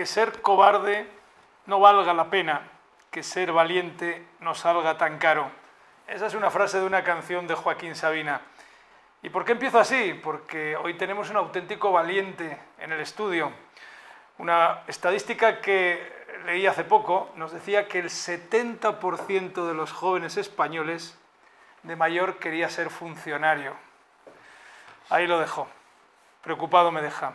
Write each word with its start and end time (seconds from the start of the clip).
que 0.00 0.06
ser 0.06 0.40
cobarde 0.40 1.06
no 1.66 1.78
valga 1.78 2.14
la 2.14 2.30
pena, 2.30 2.62
que 3.10 3.22
ser 3.22 3.52
valiente 3.52 4.24
no 4.40 4.54
salga 4.54 4.96
tan 4.96 5.18
caro. 5.18 5.50
Esa 6.06 6.24
es 6.24 6.32
una 6.32 6.50
frase 6.50 6.78
de 6.78 6.86
una 6.86 7.04
canción 7.04 7.46
de 7.46 7.54
Joaquín 7.54 7.94
Sabina. 7.94 8.40
¿Y 9.22 9.28
por 9.28 9.44
qué 9.44 9.52
empiezo 9.52 9.78
así? 9.78 10.14
Porque 10.14 10.74
hoy 10.74 10.94
tenemos 10.94 11.28
un 11.28 11.36
auténtico 11.36 11.92
valiente 11.92 12.58
en 12.78 12.92
el 12.92 13.00
estudio. 13.02 13.52
Una 14.38 14.84
estadística 14.86 15.60
que 15.60 16.02
leí 16.46 16.66
hace 16.66 16.84
poco 16.84 17.30
nos 17.36 17.52
decía 17.52 17.86
que 17.86 17.98
el 17.98 18.08
70% 18.08 19.68
de 19.68 19.74
los 19.74 19.92
jóvenes 19.92 20.38
españoles 20.38 21.20
de 21.82 21.94
mayor 21.94 22.38
quería 22.38 22.70
ser 22.70 22.88
funcionario. 22.88 23.74
Ahí 25.10 25.26
lo 25.26 25.38
dejo. 25.38 25.68
Preocupado 26.40 26.90
me 26.90 27.02
deja. 27.02 27.34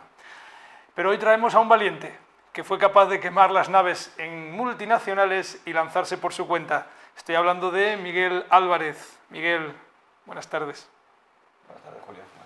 Pero 0.96 1.10
hoy 1.10 1.18
traemos 1.18 1.54
a 1.54 1.60
un 1.60 1.68
valiente 1.68 2.25
que 2.56 2.64
fue 2.64 2.78
capaz 2.78 3.04
de 3.04 3.20
quemar 3.20 3.50
las 3.50 3.68
naves 3.68 4.14
en 4.16 4.50
multinacionales 4.52 5.60
y 5.66 5.74
lanzarse 5.74 6.16
por 6.16 6.32
su 6.32 6.48
cuenta. 6.48 6.86
Estoy 7.14 7.34
hablando 7.34 7.70
de 7.70 7.98
Miguel 7.98 8.46
Álvarez. 8.48 9.18
Miguel, 9.28 9.74
buenas 10.24 10.48
tardes. 10.48 10.88
Buenas 11.66 11.84
tardes. 11.84 12.00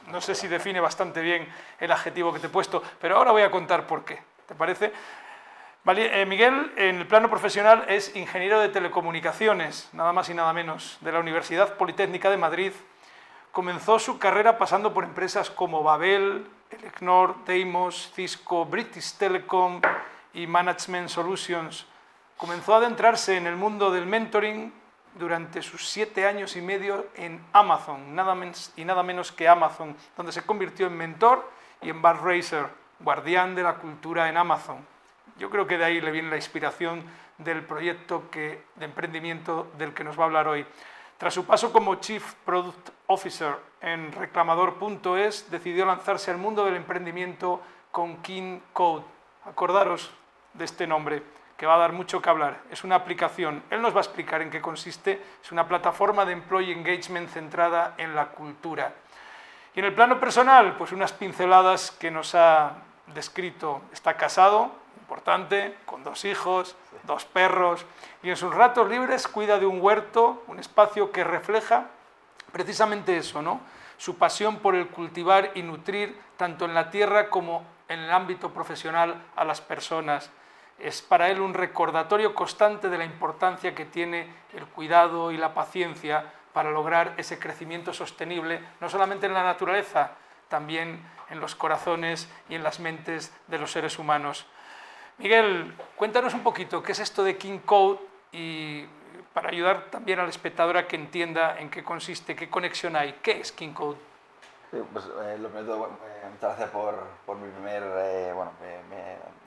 No 0.09 0.21
sé 0.21 0.35
si 0.35 0.49
define 0.49 0.81
bastante 0.81 1.21
bien 1.21 1.49
el 1.79 1.93
adjetivo 1.93 2.33
que 2.33 2.41
te 2.41 2.49
he 2.49 2.51
puesto, 2.51 2.83
pero 3.01 3.19
ahora 3.19 3.31
voy 3.31 3.43
a 3.43 3.53
contar 3.53 3.87
por 3.87 4.05
qué. 4.05 4.21
¿Te 4.49 4.57
parece? 4.57 4.93
Eh, 5.87 6.27
Miguel, 6.27 6.73
en 6.75 6.97
el 6.97 7.07
plano 7.07 7.31
profesional, 7.31 7.85
es 7.87 8.17
ingeniero 8.17 8.59
de 8.59 8.69
telecomunicaciones, 8.69 9.91
nada 9.93 10.13
más 10.13 10.29
y 10.29 10.35
nada 10.35 10.53
menos, 10.53 10.99
de 11.03 11.13
la 11.13 11.21
Universidad 11.21 11.77
Politécnica 11.77 12.31
de 12.31 12.37
Madrid. 12.37 12.73
Comenzó 13.53 14.01
su 14.01 14.19
carrera 14.19 14.59
pasando 14.59 14.93
por 14.93 15.05
empresas 15.05 15.51
como 15.51 15.85
Babel, 15.85 16.49
Elecnor, 16.71 17.45
Deimos, 17.45 18.13
Cisco, 18.15 18.65
British 18.65 19.15
Telecom 19.15 19.81
y 20.35 20.47
Management 20.47 21.09
Solutions. 21.09 21.87
Comenzó 22.37 22.75
a 22.75 22.79
adentrarse 22.79 23.37
en 23.37 23.47
el 23.47 23.57
mundo 23.57 23.91
del 23.91 24.07
mentoring 24.07 24.73
durante 25.15 25.63
sus 25.63 25.89
siete 25.89 26.27
años 26.27 26.57
y 26.57 26.63
medio 26.63 27.09
en 27.17 27.45
Amazon, 27.53 28.15
nada 28.15 28.35
menos, 28.35 28.73
y 28.77 28.85
nada 28.85 29.03
menos 29.03 29.33
que 29.33 29.49
Amazon, 29.49 29.97
donde 30.17 30.33
se 30.33 30.43
convirtió 30.43 30.87
en 30.87 30.97
mentor 30.97 31.51
y 31.83 31.91
en 31.91 32.01
bar 32.01 32.23
racer, 32.23 32.67
guardián 33.01 33.55
de 33.55 33.63
la 33.63 33.75
cultura 33.75 34.29
en 34.29 34.37
Amazon. 34.37 34.87
Yo 35.39 35.51
creo 35.51 35.67
que 35.67 35.79
de 35.79 35.85
ahí 35.85 36.01
le 36.01 36.11
viene 36.11 36.31
la 36.31 36.37
inspiración 36.37 37.03
del 37.39 37.65
proyecto 37.65 38.25
de 38.33 38.63
emprendimiento 38.81 39.71
del 39.79 39.95
que 39.95 40.05
nos 40.05 40.19
va 40.19 40.25
a 40.25 40.27
hablar 40.27 40.49
hoy. 40.49 40.67
Tras 41.21 41.35
su 41.35 41.45
paso 41.45 41.71
como 41.71 41.97
Chief 41.97 42.33
Product 42.47 42.89
Officer 43.09 43.55
en 43.83 44.11
reclamador.es, 44.11 45.51
decidió 45.51 45.85
lanzarse 45.85 46.31
al 46.31 46.39
mundo 46.39 46.65
del 46.65 46.77
emprendimiento 46.77 47.61
con 47.91 48.23
King 48.23 48.61
Code. 48.73 49.05
Acordaros 49.45 50.11
de 50.55 50.65
este 50.65 50.87
nombre, 50.87 51.23
que 51.59 51.67
va 51.67 51.75
a 51.75 51.79
dar 51.79 51.93
mucho 51.93 52.23
que 52.23 52.31
hablar. 52.31 52.63
Es 52.71 52.85
una 52.85 52.95
aplicación, 52.95 53.63
él 53.69 53.83
nos 53.83 53.93
va 53.93 53.99
a 53.99 54.01
explicar 54.01 54.41
en 54.41 54.49
qué 54.49 54.63
consiste, 54.63 55.23
es 55.43 55.53
una 55.53 55.69
plataforma 55.69 56.25
de 56.25 56.33
employee 56.33 56.73
engagement 56.73 57.29
centrada 57.29 57.97
en 57.99 58.15
la 58.15 58.29
cultura. 58.29 58.95
Y 59.75 59.81
en 59.81 59.85
el 59.85 59.95
plano 59.95 60.19
personal, 60.19 60.75
pues 60.79 60.91
unas 60.91 61.13
pinceladas 61.13 61.91
que 61.91 62.11
nos 62.11 62.35
ha 62.35 62.77
descrito. 63.09 63.83
Está 63.93 64.17
casado, 64.17 64.73
importante, 65.11 65.75
con 65.87 66.05
dos 66.05 66.25
hijos, 66.25 66.77
dos 67.03 67.25
perros, 67.25 67.85
y 68.23 68.31
en 68.31 68.37
sus 68.37 68.55
ratos 68.55 68.89
libres 68.89 69.27
cuida 69.27 69.59
de 69.59 69.67
un 69.67 69.81
huerto, 69.83 70.45
un 70.47 70.61
espacio 70.61 71.11
que 71.11 71.25
refleja 71.25 71.87
precisamente 72.53 73.17
eso, 73.17 73.43
¿no? 73.43 73.61
Su 73.99 74.19
pasión 74.19 74.61
por 74.61 74.77
el 74.77 74.87
cultivar 74.87 75.51
y 75.57 75.63
nutrir 75.63 76.17
tanto 76.37 76.65
en 76.65 76.75
la 76.75 76.91
tierra 76.91 77.29
como 77.29 77.65
en 77.89 77.99
el 77.99 78.11
ámbito 78.13 78.51
profesional 78.55 79.21
a 79.35 79.45
las 79.45 79.61
personas. 79.61 80.31
Es 80.79 81.03
para 81.03 81.29
él 81.29 81.41
un 81.41 81.55
recordatorio 81.55 82.33
constante 82.33 82.89
de 82.89 82.99
la 82.99 83.05
importancia 83.05 83.75
que 83.75 83.87
tiene 83.87 84.33
el 84.55 84.65
cuidado 84.67 85.33
y 85.33 85.37
la 85.37 85.55
paciencia 85.55 86.25
para 86.53 86.71
lograr 86.71 87.15
ese 87.17 87.41
crecimiento 87.41 87.93
sostenible, 87.93 88.61
no 88.81 88.89
solamente 88.89 89.27
en 89.27 89.35
la 89.35 89.43
naturaleza, 89.43 90.13
también 90.49 91.05
en 91.31 91.41
los 91.41 91.57
corazones 91.57 92.31
y 92.49 92.55
en 92.55 92.63
las 92.63 92.79
mentes 92.79 93.35
de 93.49 93.59
los 93.59 93.73
seres 93.73 93.99
humanos. 93.99 94.47
Miguel, 95.21 95.75
cuéntanos 95.97 96.33
un 96.33 96.41
poquito 96.41 96.83
qué 96.83 96.93
es 96.93 96.99
esto 96.99 97.23
de 97.23 97.37
King 97.37 97.59
Code 97.59 97.99
y 98.33 98.87
para 99.35 99.51
ayudar 99.51 99.91
también 99.91 100.19
al 100.19 100.31
espectador 100.31 100.79
a 100.79 100.89
que 100.89 100.97
entienda 100.97 101.59
en 101.59 101.69
qué 101.69 101.85
consiste, 101.85 102.35
qué 102.35 102.49
conexión 102.49 102.97
hay, 102.97 103.17
qué 103.23 103.33
es 103.33 103.53
King 103.53 103.75
Code. 103.75 103.99
Sí, 104.71 104.81
pues 104.93 105.05
eh, 105.05 105.37
lo 105.39 105.49
primero, 105.49 105.87
eh, 105.87 106.29
muchas 106.31 106.51
gracias 106.51 106.71
por, 106.71 106.95
por 107.27 107.37
mi 107.39 107.51
primer, 107.51 107.83
eh, 107.83 108.33
bueno, 108.33 108.53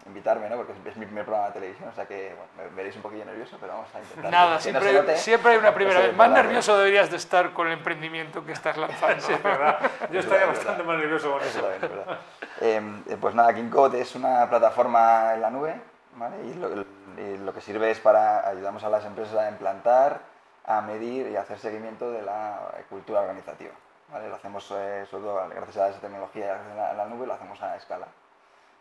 invitarme, 0.05 0.49
¿no? 0.49 0.57
Porque 0.57 0.73
es 0.73 0.97
mi 0.97 1.05
primer 1.05 1.23
programa 1.23 1.47
de 1.47 1.53
televisión, 1.53 1.87
o 1.87 1.93
sea 1.93 2.05
que 2.05 2.35
bueno, 2.35 2.69
me 2.71 2.75
veréis 2.75 2.97
un 2.97 3.03
poquillo 3.03 3.23
nervioso, 3.23 3.55
pero 3.57 3.71
vamos 3.71 3.87
a 3.95 3.99
intentar. 3.99 4.29
Nada, 4.29 4.59
siempre, 4.59 5.17
siempre 5.17 5.53
hay 5.53 5.57
una 5.59 5.73
primera 5.75 6.01
vez. 6.01 6.13
Más 6.13 6.29
nervioso 6.29 6.77
deberías 6.77 7.09
de 7.09 7.15
estar 7.15 7.53
con 7.53 7.67
el 7.67 7.73
emprendimiento 7.73 8.45
que 8.45 8.51
estás 8.51 8.75
lanzando. 8.75 9.21
sí, 9.25 9.33
verdad. 9.41 9.79
Yo 10.11 10.19
estaría 10.19 10.45
bastante 10.45 10.83
más 10.83 10.97
nervioso 10.97 11.31
con 11.31 11.41
eso. 11.41 11.71
eso. 11.71 11.87
verdad. 11.87 12.19
Em, 12.59 13.01
pues 13.21 13.33
nada, 13.33 13.53
KingCode 13.53 14.01
es 14.01 14.15
una 14.15 14.49
plataforma 14.49 15.35
en 15.35 15.41
la 15.41 15.49
nube, 15.49 15.73
¿vale? 16.17 16.35
Y 16.47 16.53
lo, 16.55 16.69
y 17.17 17.37
lo 17.37 17.53
que 17.53 17.61
sirve 17.61 17.91
es 17.91 17.99
para 18.01 18.45
ayudamos 18.45 18.83
a 18.83 18.89
las 18.89 19.05
empresas 19.05 19.37
a 19.37 19.49
implantar, 19.49 20.19
a 20.65 20.81
medir 20.81 21.29
y 21.29 21.37
a 21.37 21.41
hacer 21.41 21.59
seguimiento 21.59 22.11
de 22.11 22.23
la 22.23 22.59
cultura 22.89 23.21
organizativa. 23.21 23.71
¿Vale? 24.13 24.29
Lo 24.29 24.35
hacemos 24.35 24.71
eh, 24.71 25.05
sobre 25.09 25.23
todo 25.23 25.49
gracias 25.49 25.77
a 25.77 25.89
esa 25.89 25.99
tecnología 25.99 26.61
en 26.71 26.77
la, 26.77 26.93
la 26.93 27.05
nube, 27.05 27.25
lo 27.27 27.33
hacemos 27.33 27.61
a 27.61 27.75
escala. 27.75 28.07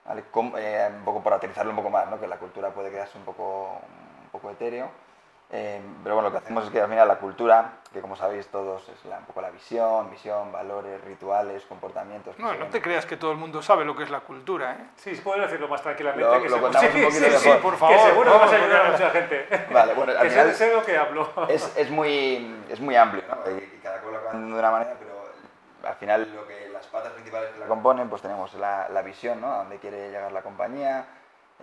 ¿vale? 0.07 0.25
Eh, 0.59 0.91
un 0.95 1.05
poco 1.05 1.23
para 1.23 1.37
aterrizarlo 1.37 1.71
un 1.71 1.77
poco 1.77 1.91
más, 1.91 2.09
¿no? 2.09 2.21
que 2.21 2.27
la 2.27 2.37
cultura 2.37 2.71
puede 2.71 2.91
quedarse 2.91 3.19
un 3.19 3.25
poco, 3.25 3.81
un 4.25 4.29
poco 4.31 4.51
etéreo. 4.51 4.91
Eh, 5.55 5.83
pero 6.03 6.15
bueno, 6.15 6.31
lo 6.31 6.33
que 6.33 6.39
hacemos 6.39 6.65
es 6.65 6.71
que 6.71 6.81
al 6.81 6.89
final 6.89 7.07
la 7.07 7.19
cultura, 7.19 7.73
que 7.93 8.01
como 8.01 8.17
sabéis 8.17 8.49
todos 8.49 8.89
es 8.89 9.05
un 9.05 9.27
poco 9.27 9.43
la 9.43 9.51
visión, 9.51 10.09
misión, 10.09 10.51
valores, 10.51 10.99
rituales, 11.05 11.63
comportamientos. 11.67 12.39
No, 12.39 12.55
no 12.55 12.69
te 12.69 12.81
creas 12.81 13.05
que 13.05 13.19
todo 13.19 13.33
el 13.33 13.37
mundo 13.37 13.61
sabe 13.61 13.85
lo 13.85 13.95
que 13.95 14.05
es 14.05 14.11
la 14.11 14.21
cultura, 14.21 14.73
¿eh? 14.73 14.87
Sí, 14.97 15.21
puedes 15.23 15.43
decirlo 15.43 15.69
más 15.69 15.83
tranquilamente. 15.83 16.25
Lo, 16.25 16.43
que 16.43 16.49
lo 16.49 16.59
contamos 16.59 16.91
sí, 16.91 16.97
un 16.97 17.05
poquito 17.05 17.25
sí, 17.27 17.31
mejor. 17.31 17.57
sí, 17.57 17.63
por 17.63 17.77
favor. 17.77 17.97
Que 17.97 18.03
seguro 18.03 18.33
que 18.33 18.39
vas 18.39 18.53
a 18.53 18.57
ayudar 18.57 18.87
a 18.87 18.91
mucha 18.93 19.11
gente. 19.11 19.47
Vale, 19.71 19.93
bueno, 19.93 20.13
al 20.13 20.23
que 20.23 20.31
final 20.31 20.55
sé 20.55 20.69
de 20.71 20.75
lo 20.75 20.83
que 20.83 20.97
hablo. 20.97 21.29
es, 21.51 21.77
es, 21.77 21.91
muy, 21.91 22.65
es 22.71 22.81
muy 22.81 22.97
amplio, 22.97 23.23
¿no? 23.29 23.51
Y, 23.51 23.59
y 23.59 23.81
cada 23.83 23.99
cual 23.99 24.15
lo 24.15 24.25
va 24.25 24.33
de 24.33 24.39
una 24.39 24.71
manera, 24.71 24.97
pero 24.99 25.12
al 25.85 25.95
final 25.97 26.33
lo 26.35 26.47
que 26.47 26.69
las 26.69 26.87
patas 26.87 27.13
principales 27.13 27.51
que 27.51 27.61
la 27.61 27.67
componen, 27.67 28.09
pues 28.09 28.23
tenemos 28.23 28.55
la, 28.55 28.89
la 28.89 29.03
visión, 29.03 29.41
¿no? 29.41 29.53
A 29.53 29.59
dónde 29.59 29.79
quiere 29.79 30.11
llegar 30.11 30.33
la 30.33 30.43
compañía, 30.43 31.07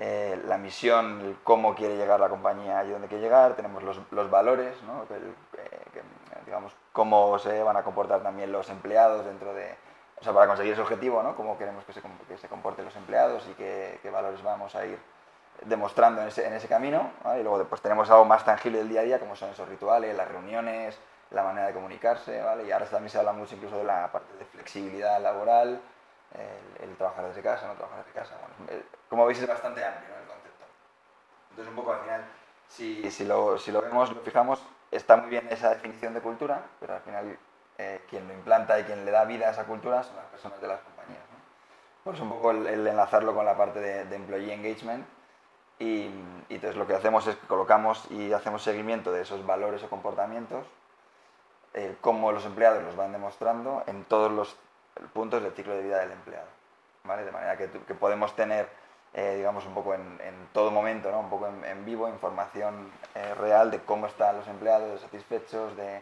eh, 0.02 0.42
la 0.48 0.58
misión, 0.58 1.20
el 1.20 1.38
cómo 1.44 1.76
quiere 1.76 1.98
llegar 1.98 2.22
la 2.22 2.30
compañía 2.30 2.86
y 2.86 2.90
dónde 2.90 3.10
quiere 3.10 3.22
llegar, 3.22 3.56
tenemos 3.56 3.84
los, 3.84 4.00
los 4.12 4.30
valores, 4.30 4.82
¿no? 4.84 5.04
el, 5.14 5.36
eh, 5.58 5.82
que, 5.92 6.02
digamos, 6.46 6.74
cómo 6.94 7.38
se 7.38 7.62
van 7.64 7.76
a 7.76 7.84
comportar 7.84 8.24
también 8.24 8.50
los 8.50 8.70
empleados 8.70 9.26
dentro 9.26 9.54
de, 9.54 9.76
o 10.18 10.24
sea, 10.24 10.32
para 10.32 10.48
conseguir 10.48 10.72
ese 10.72 10.82
objetivo, 10.82 11.22
¿no? 11.22 11.36
cómo 11.36 11.58
queremos 11.58 11.84
que 11.84 11.92
se, 11.92 12.02
que 12.30 12.38
se 12.38 12.48
comporten 12.48 12.86
los 12.86 12.96
empleados 12.96 13.46
y 13.50 13.54
qué, 13.56 14.00
qué, 14.02 14.10
valores 14.10 14.42
vamos 14.42 14.74
a 14.74 14.86
ir 14.86 14.98
demostrando 15.66 16.22
en 16.22 16.30
ese, 16.30 16.48
en 16.48 16.54
ese 16.54 16.70
camino. 16.70 17.12
Y 17.38 17.44
luego 17.44 17.60
después 17.60 17.82
tenemos 17.82 18.10
algo 18.10 18.24
más 18.24 18.46
tangible 18.46 18.78
del 18.78 18.88
día 18.88 19.02
a 19.02 19.04
día, 19.04 19.20
como 19.20 19.36
son 19.36 19.50
esos 19.50 19.68
rituales, 19.68 20.16
las 20.16 20.30
reuniones, 20.30 20.98
la 21.32 21.44
manera 21.44 21.68
de 21.68 21.74
comunicarse, 21.74 22.42
¿vale? 22.42 22.66
y 22.66 22.72
ahora 22.72 22.86
también 22.86 23.10
se 23.10 23.20
habla 23.20 23.34
mucho 23.34 23.56
incluso 23.56 23.78
de 23.78 23.84
la 23.84 24.12
parte 24.12 24.36
de 24.38 24.46
flexibilidad 24.46 25.22
laboral, 25.22 25.80
el, 26.34 26.90
el, 26.90 26.96
trabajar 26.96 27.28
desde 27.28 27.42
casa, 27.42 27.68
no 27.68 27.74
trabajar 27.74 28.04
desde 28.06 28.20
casa. 28.20 28.36
Bueno, 28.40 28.72
el, 28.72 28.86
como 29.10 29.26
veis 29.26 29.40
es 29.40 29.48
bastante 29.48 29.84
amplio 29.84 30.10
¿no? 30.10 30.22
el 30.22 30.28
concepto. 30.28 30.66
Entonces 31.52 31.70
un 31.70 31.76
poco 31.76 31.94
al 31.94 32.02
final, 32.02 32.26
si, 32.68 33.12
si, 33.12 33.26
lo, 33.26 33.58
si 33.58 33.72
lo 33.72 33.82
vemos, 33.82 34.14
lo 34.14 34.22
fijamos, 34.22 34.62
está 34.92 35.18
muy 35.18 35.30
bien 35.30 35.48
esa 35.52 35.70
definición 35.70 36.14
de 36.14 36.22
cultura, 36.22 36.64
pero 36.80 36.96
al 36.96 37.02
final 37.02 37.38
eh, 37.78 38.02
quien 38.10 38.28
lo 38.28 38.34
implanta 38.34 38.80
y 38.80 38.84
quien 38.84 39.06
le 39.06 39.12
da 39.12 39.26
vida 39.26 39.48
a 39.48 39.52
esa 39.52 39.66
cultura 39.66 40.04
son 40.04 40.16
las 40.16 40.26
personas 40.26 40.60
de 40.62 40.68
las 40.68 40.82
compañías. 40.82 41.24
¿no? 41.32 41.40
Por 42.04 42.16
eso 42.16 42.24
un 42.24 42.30
poco 42.30 42.52
el, 42.52 42.68
el, 42.68 42.88
enlazarlo 42.88 43.34
con 43.34 43.46
la 43.46 43.56
parte 43.56 43.80
de, 43.80 44.06
de 44.06 44.16
employee 44.16 44.54
engagement 44.54 45.06
y, 45.80 45.86
y, 46.50 46.56
entonces 46.56 46.76
lo 46.76 46.86
que 46.86 46.96
hacemos 46.96 47.26
es 47.28 47.36
que 47.38 47.48
colocamos 47.48 48.06
y 48.12 48.34
hacemos 48.34 48.64
seguimiento 48.64 49.12
de 49.12 49.22
esos 49.22 49.46
valores 49.46 49.82
o 49.84 49.90
comportamientos, 49.90 50.66
eh, 51.74 51.96
cómo 52.02 52.32
los 52.32 52.46
empleados 52.46 52.84
los 52.84 52.96
van 52.96 53.12
demostrando 53.12 53.84
en 53.88 54.04
todos 54.06 54.32
los 54.32 54.56
puntos 55.14 55.42
del 55.42 55.54
ciclo 55.54 55.76
de 55.76 55.84
vida 55.84 56.00
del 56.00 56.12
empleado. 56.12 56.48
¿vale? 57.04 57.24
De 57.24 57.32
manera 57.32 57.58
que, 57.58 57.70
que 57.70 57.94
podemos 57.94 58.36
tener, 58.36 58.70
eh, 59.14 59.36
digamos, 59.38 59.66
un 59.66 59.74
poco 59.74 59.94
en, 59.94 60.20
en, 60.24 60.48
todo 60.54 60.72
momento, 60.72 61.12
¿no? 61.12 61.20
un 61.20 61.30
poco 61.30 61.48
en, 61.48 61.64
en 61.66 61.86
vivo, 61.86 62.08
información 62.08 62.92
eh, 63.16 63.34
real 63.36 63.72
de 63.72 63.80
cómo 63.80 64.08
están 64.08 64.38
los 64.38 64.48
empleados, 64.48 64.92
de 64.92 65.00
satisfechos, 65.00 65.76
de, 65.78 66.02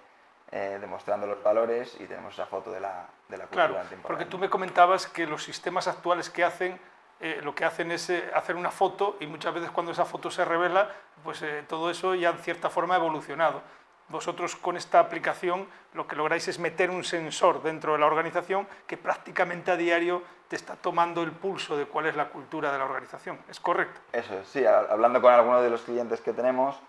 eh, 0.51 0.77
demostrando 0.79 1.27
los 1.27 1.43
valores 1.43 1.95
y 1.99 2.05
tenemos 2.05 2.33
esa 2.33 2.45
foto 2.45 2.71
de 2.71 2.79
la, 2.79 3.05
de 3.27 3.37
la 3.37 3.43
cultura 3.45 3.67
claro, 3.67 4.01
Porque 4.03 4.25
tú 4.25 4.37
me 4.37 4.49
comentabas 4.49 5.07
que 5.07 5.27
los 5.27 5.43
sistemas 5.43 5.87
actuales 5.87 6.29
que 6.29 6.43
hacen 6.43 6.79
eh, 7.19 7.39
lo 7.43 7.55
que 7.55 7.65
hacen 7.65 7.91
es 7.91 8.09
eh, 8.11 8.29
hacer 8.35 8.55
una 8.55 8.69
foto 8.69 9.17
y 9.19 9.25
muchas 9.25 9.53
veces 9.53 9.71
cuando 9.71 9.91
esa 9.91 10.05
foto 10.05 10.29
se 10.29 10.45
revela, 10.45 10.91
pues 11.23 11.41
eh, 11.41 11.63
todo 11.67 11.89
eso 11.89 12.13
ya 12.13 12.29
en 12.29 12.37
cierta 12.37 12.69
forma 12.69 12.93
ha 12.93 12.97
evolucionado. 12.97 13.61
Vosotros 14.09 14.55
con 14.55 14.77
esta 14.77 14.99
aplicación 14.99 15.67
lo 15.93 16.07
que 16.07 16.15
lográis 16.15 16.47
es 16.47 16.59
meter 16.59 16.89
un 16.89 17.03
sensor 17.03 17.61
dentro 17.61 17.93
de 17.93 17.99
la 17.99 18.05
organización 18.05 18.67
que 18.85 18.97
prácticamente 18.97 19.71
a 19.71 19.75
diario 19.75 20.23
te 20.47 20.55
está 20.55 20.75
tomando 20.75 21.23
el 21.23 21.31
pulso 21.31 21.75
de 21.75 21.85
cuál 21.85 22.05
es 22.05 22.15
la 22.15 22.29
cultura 22.29 22.71
de 22.71 22.77
la 22.77 22.85
organización. 22.85 23.39
¿Es 23.49 23.59
correcto? 23.59 23.99
Eso 24.13 24.39
es, 24.39 24.47
sí. 24.47 24.65
Hablando 24.65 25.21
con 25.21 25.33
algunos 25.33 25.61
de 25.61 25.69
los 25.69 25.81
clientes 25.81 26.21
que 26.21 26.33
tenemos, 26.33 26.79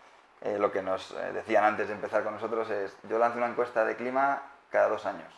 eh, 0.42 0.58
lo 0.58 0.70
que 0.70 0.82
nos 0.82 1.10
eh, 1.12 1.32
decían 1.32 1.64
antes 1.64 1.88
de 1.88 1.94
empezar 1.94 2.22
con 2.22 2.34
nosotros 2.34 2.70
es, 2.70 2.96
yo 3.08 3.18
lanzo 3.18 3.38
una 3.38 3.48
encuesta 3.48 3.84
de 3.84 3.96
clima 3.96 4.42
cada 4.70 4.88
dos 4.88 5.04
años. 5.06 5.32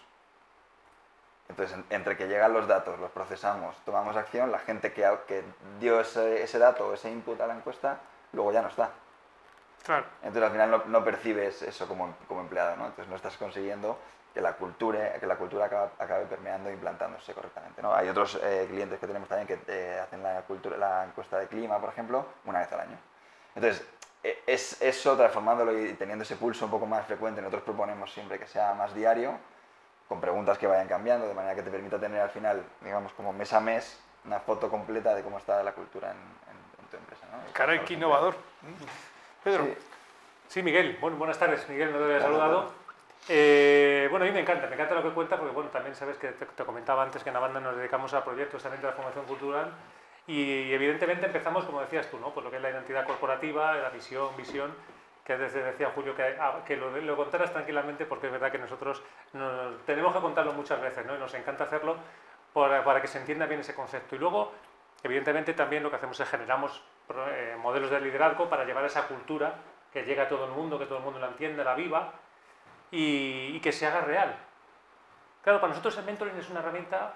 Entonces, 1.49 1.79
entre 1.91 2.17
que 2.17 2.29
llegan 2.29 2.53
los 2.53 2.69
datos, 2.69 2.99
los 3.01 3.11
procesamos, 3.11 3.77
tomamos 3.85 4.17
acción, 4.17 4.53
la 4.53 4.61
gente 4.61 4.93
que, 4.93 5.43
dio 5.81 6.01
ese, 6.01 6.43
ese 6.43 6.59
dato 6.59 6.89
o 6.89 6.95
ese 6.95 7.11
input 7.11 7.41
a 7.41 7.47
la 7.47 7.55
encuesta, 7.57 7.99
luego 8.33 8.53
ya 8.53 8.63
no 8.63 8.69
está. 8.69 8.91
Entonces 10.23 10.43
al 10.43 10.51
final 10.51 10.83
no, 10.87 11.05
percibes 11.05 11.63
eso 11.63 11.87
como, 11.89 12.15
como, 12.29 12.41
empleado, 12.41 12.77
¿no? 12.77 12.87
Entonces 12.87 13.09
no 13.09 13.17
estás 13.17 13.37
consiguiendo 13.37 13.99
que 14.33 14.41
la 14.41 14.53
cultura, 14.53 15.15
que 15.15 15.27
la 15.27 15.37
cultura 15.37 15.65
acabe, 15.65 16.27
permeando 16.27 16.71
e 16.71 16.73
implantándose 16.73 17.33
correctamente. 17.35 17.83
¿no? 17.83 17.93
Hay 17.93 18.09
otros 18.09 18.39
eh, 18.43 18.67
clientes 18.69 19.01
que 19.01 19.07
tenemos 19.07 19.29
también 19.29 19.47
que 19.49 19.59
eh, 19.67 20.01
hacen 20.01 20.23
la, 20.23 20.43
cultura, 20.43 20.77
la 20.77 21.05
encuesta 21.05 21.39
de 21.39 21.49
clima, 21.49 21.81
por 21.81 21.91
ejemplo, 21.91 22.25
una 22.45 22.61
vez 22.61 22.73
al 22.73 22.81
año. 22.81 22.97
Entonces, 23.55 23.85
e, 24.23 24.43
es 24.47 24.81
eso 24.81 25.17
transformándolo 25.17 25.77
y 25.77 25.95
teniendo 25.95 26.23
ese 26.23 26.37
pulso 26.37 26.65
un 26.67 26.71
poco 26.71 26.87
más 26.87 27.07
frecuente. 27.07 27.41
Nosotros 27.41 27.65
proponemos 27.65 28.13
siempre 28.13 28.39
que 28.39 28.47
sea 28.47 28.75
más 28.75 28.95
diario, 28.95 29.37
con 30.09 30.21
preguntas 30.21 30.59
que 30.59 30.67
vayan 30.67 30.87
cambiando, 30.87 31.27
de 31.27 31.35
manera 31.35 31.55
que 31.55 31.63
te 31.63 31.71
permita 31.71 31.99
tener 31.99 32.21
al 32.21 32.31
final, 32.31 32.63
digamos, 32.83 33.13
como 33.13 33.33
mes 33.33 33.53
a 33.53 33.61
mes, 33.61 33.99
una 34.25 34.39
foto 34.39 34.69
completa 34.69 35.15
de 35.15 35.23
cómo 35.23 35.39
está 35.39 35.63
la 35.63 35.73
cultura 35.73 36.11
en, 36.11 36.41
tu 36.91 36.97
empresa. 36.97 37.25
¿no? 37.31 37.53
Caray, 37.53 37.85
qué 37.85 37.95
innovador. 37.95 38.35
Pedro. 39.43 39.69
Sí. 40.49 40.63
Miguel. 40.63 40.99
Bueno, 41.01 41.17
buenas 41.17 41.39
tardes. 41.39 41.67
Miguel, 41.69 41.93
no 41.93 41.99
te 41.99 42.05
había 42.05 42.21
saludado. 42.21 42.73
Eh, 43.29 44.09
bueno, 44.11 44.25
a 44.25 44.29
mí 44.29 44.35
me 44.35 44.41
encanta, 44.41 44.67
me 44.67 44.75
encanta 44.75 44.95
lo 44.95 45.03
que 45.03 45.11
cuenta 45.11 45.37
porque 45.37 45.53
bueno, 45.55 45.71
también 45.71 45.95
sabes 45.95 46.17
que 46.17 46.29
te, 46.29 46.65
comentaba 46.65 47.03
antes 47.03 47.23
que 47.23 47.31
en 47.31 47.35
la 47.35 47.41
banda 47.41 47.61
nos 47.61 47.77
dedicamos 47.77 48.15
a 48.15 48.25
proyectos 48.25 48.63
también 48.63 48.81
de 48.81 48.89
la 48.89 48.95
formación 48.95 49.25
cultural 49.27 49.73
y, 50.27 50.73
evidentemente 50.73 51.27
empezamos, 51.27 51.65
como 51.65 51.81
decías 51.81 52.11
tú, 52.11 52.19
¿no? 52.19 52.33
por 52.33 52.43
lo 52.43 52.51
que 52.51 52.57
es 52.57 52.63
la 52.63 52.71
identidad 52.71 53.05
corporativa, 53.05 53.75
la 53.75 53.91
visión, 53.91 54.35
visión, 54.37 54.75
que 55.25 55.37
desde 55.37 55.63
decía 55.63 55.93
Julio 55.95 56.17
que, 56.17 56.23
ah, 56.41 56.63
que 56.67 56.77
lo, 56.77 56.91
lo, 56.91 57.17
contaras 57.17 57.53
tranquilamente 57.53 58.07
porque 58.07 58.27
es 58.27 58.33
verdad 58.33 58.51
que 58.51 58.59
nosotros 58.59 59.03
tenemos 59.85 60.15
que 60.15 60.21
contarlo 60.21 60.53
muchas 60.53 60.81
veces 60.81 61.05
¿no? 61.05 61.15
y 61.15 61.19
nos 61.19 61.35
encanta 61.35 61.65
hacerlo 61.65 61.97
para, 62.55 62.83
para 62.85 63.03
que 63.03 63.07
se 63.07 63.19
entienda 63.19 63.47
bien 63.47 63.61
ese 63.61 63.75
concepto. 63.75 64.17
Y 64.17 64.19
luego, 64.19 64.53
evidentemente 65.03 65.53
también 65.53 65.83
lo 65.83 65.91
que 65.91 65.97
hacemos 65.97 66.19
es 66.19 66.29
generamos 66.29 66.83
eh, 67.29 67.57
modelos 67.59 67.91
de 67.91 68.01
liderazgo 68.01 68.49
para 68.49 68.65
llevar 68.65 68.85
esa 68.85 69.07
cultura 69.07 69.55
que 69.93 70.03
llegue 70.05 70.21
a 70.21 70.29
todo 70.29 70.45
el 70.45 70.53
mundo, 70.53 70.79
que 70.79 70.87
todo 70.87 70.99
el 70.99 71.05
mundo 71.05 71.19
la 71.19 71.29
entienda, 71.29 71.65
la 71.65 71.75
viva 71.75 72.13
y, 72.91 73.59
que 73.61 73.73
se 73.73 73.87
haga 73.87 74.01
real. 74.03 74.37
Claro, 75.43 75.61
para 75.61 75.71
nosotros 75.71 75.97
el 75.99 76.05
mentoring 76.05 76.37
es 76.37 76.51
una 76.51 76.61
herramienta 76.61 77.15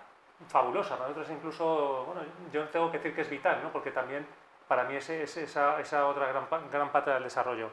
fabulosa, 0.49 0.97
para 0.97 1.11
nosotros 1.11 1.31
incluso, 1.31 2.05
bueno, 2.07 2.23
yo 2.53 2.69
tengo 2.69 2.91
que 2.91 2.99
decir 2.99 3.15
que 3.15 3.21
es 3.23 3.31
vital, 3.31 3.61
¿no? 3.63 3.71
porque 3.71 3.91
también 3.91 4.27
para 4.67 4.85
mí 4.85 4.97
es, 4.97 5.09
esa, 5.11 5.81
esa, 5.81 6.07
otra 6.07 6.27
gran, 6.29 6.47
gran 6.71 6.91
pata 6.91 7.15
del 7.15 7.25
desarrollo. 7.25 7.71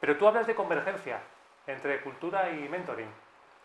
Pero 0.00 0.16
tú 0.16 0.28
hablas 0.28 0.46
de 0.46 0.54
convergencia 0.54 1.20
entre 1.66 2.00
cultura 2.00 2.50
y 2.50 2.68
mentoring. 2.68 3.10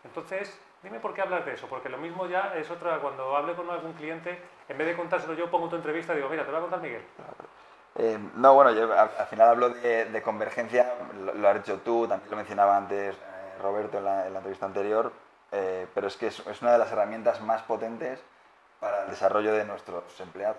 Entonces, 0.04 0.60
dime 0.82 1.00
por 1.00 1.14
qué 1.14 1.22
hablas 1.22 1.44
de 1.46 1.54
eso, 1.54 1.66
porque 1.68 1.88
lo 1.88 1.98
mismo 1.98 2.26
ya 2.26 2.54
es 2.56 2.70
otra, 2.70 2.98
cuando 2.98 3.36
hable 3.36 3.54
con 3.54 3.68
algún 3.70 3.94
cliente, 3.94 4.38
en 4.68 4.78
vez 4.78 4.86
de 4.86 4.96
contárselo 4.96 5.34
yo, 5.34 5.50
pongo 5.50 5.68
tu 5.68 5.76
entrevista 5.76 6.12
y 6.12 6.16
digo, 6.16 6.28
mira, 6.28 6.44
te 6.44 6.52
lo 6.52 6.58
voy 6.58 6.66
a 6.66 6.70
contar 6.70 6.80
Miguel. 6.80 7.02
Eh, 7.96 8.18
no, 8.36 8.54
bueno, 8.54 8.72
yo 8.72 8.92
al, 8.92 9.08
final 9.28 9.50
hablo 9.50 9.70
de, 9.70 10.22
convergencia, 10.22 10.94
lo, 11.14 11.48
has 11.48 11.54
dicho 11.56 11.78
tú, 11.84 12.08
también 12.08 12.30
lo 12.30 12.36
mencionaba 12.36 12.76
antes 12.76 13.14
eh, 13.14 13.62
Roberto 13.62 13.98
en 13.98 14.04
la, 14.04 14.26
entrevista 14.26 14.66
anterior, 14.66 15.12
eh, 15.52 15.86
pero 15.94 16.08
es 16.08 16.16
que 16.16 16.26
es, 16.26 16.62
una 16.62 16.72
de 16.72 16.78
las 16.78 16.90
herramientas 16.90 17.40
más 17.40 17.62
potentes 17.62 18.20
para 18.80 19.04
el 19.04 19.10
desarrollo 19.10 19.54
de 19.54 19.64
nuestros 19.64 20.02
empleados, 20.20 20.56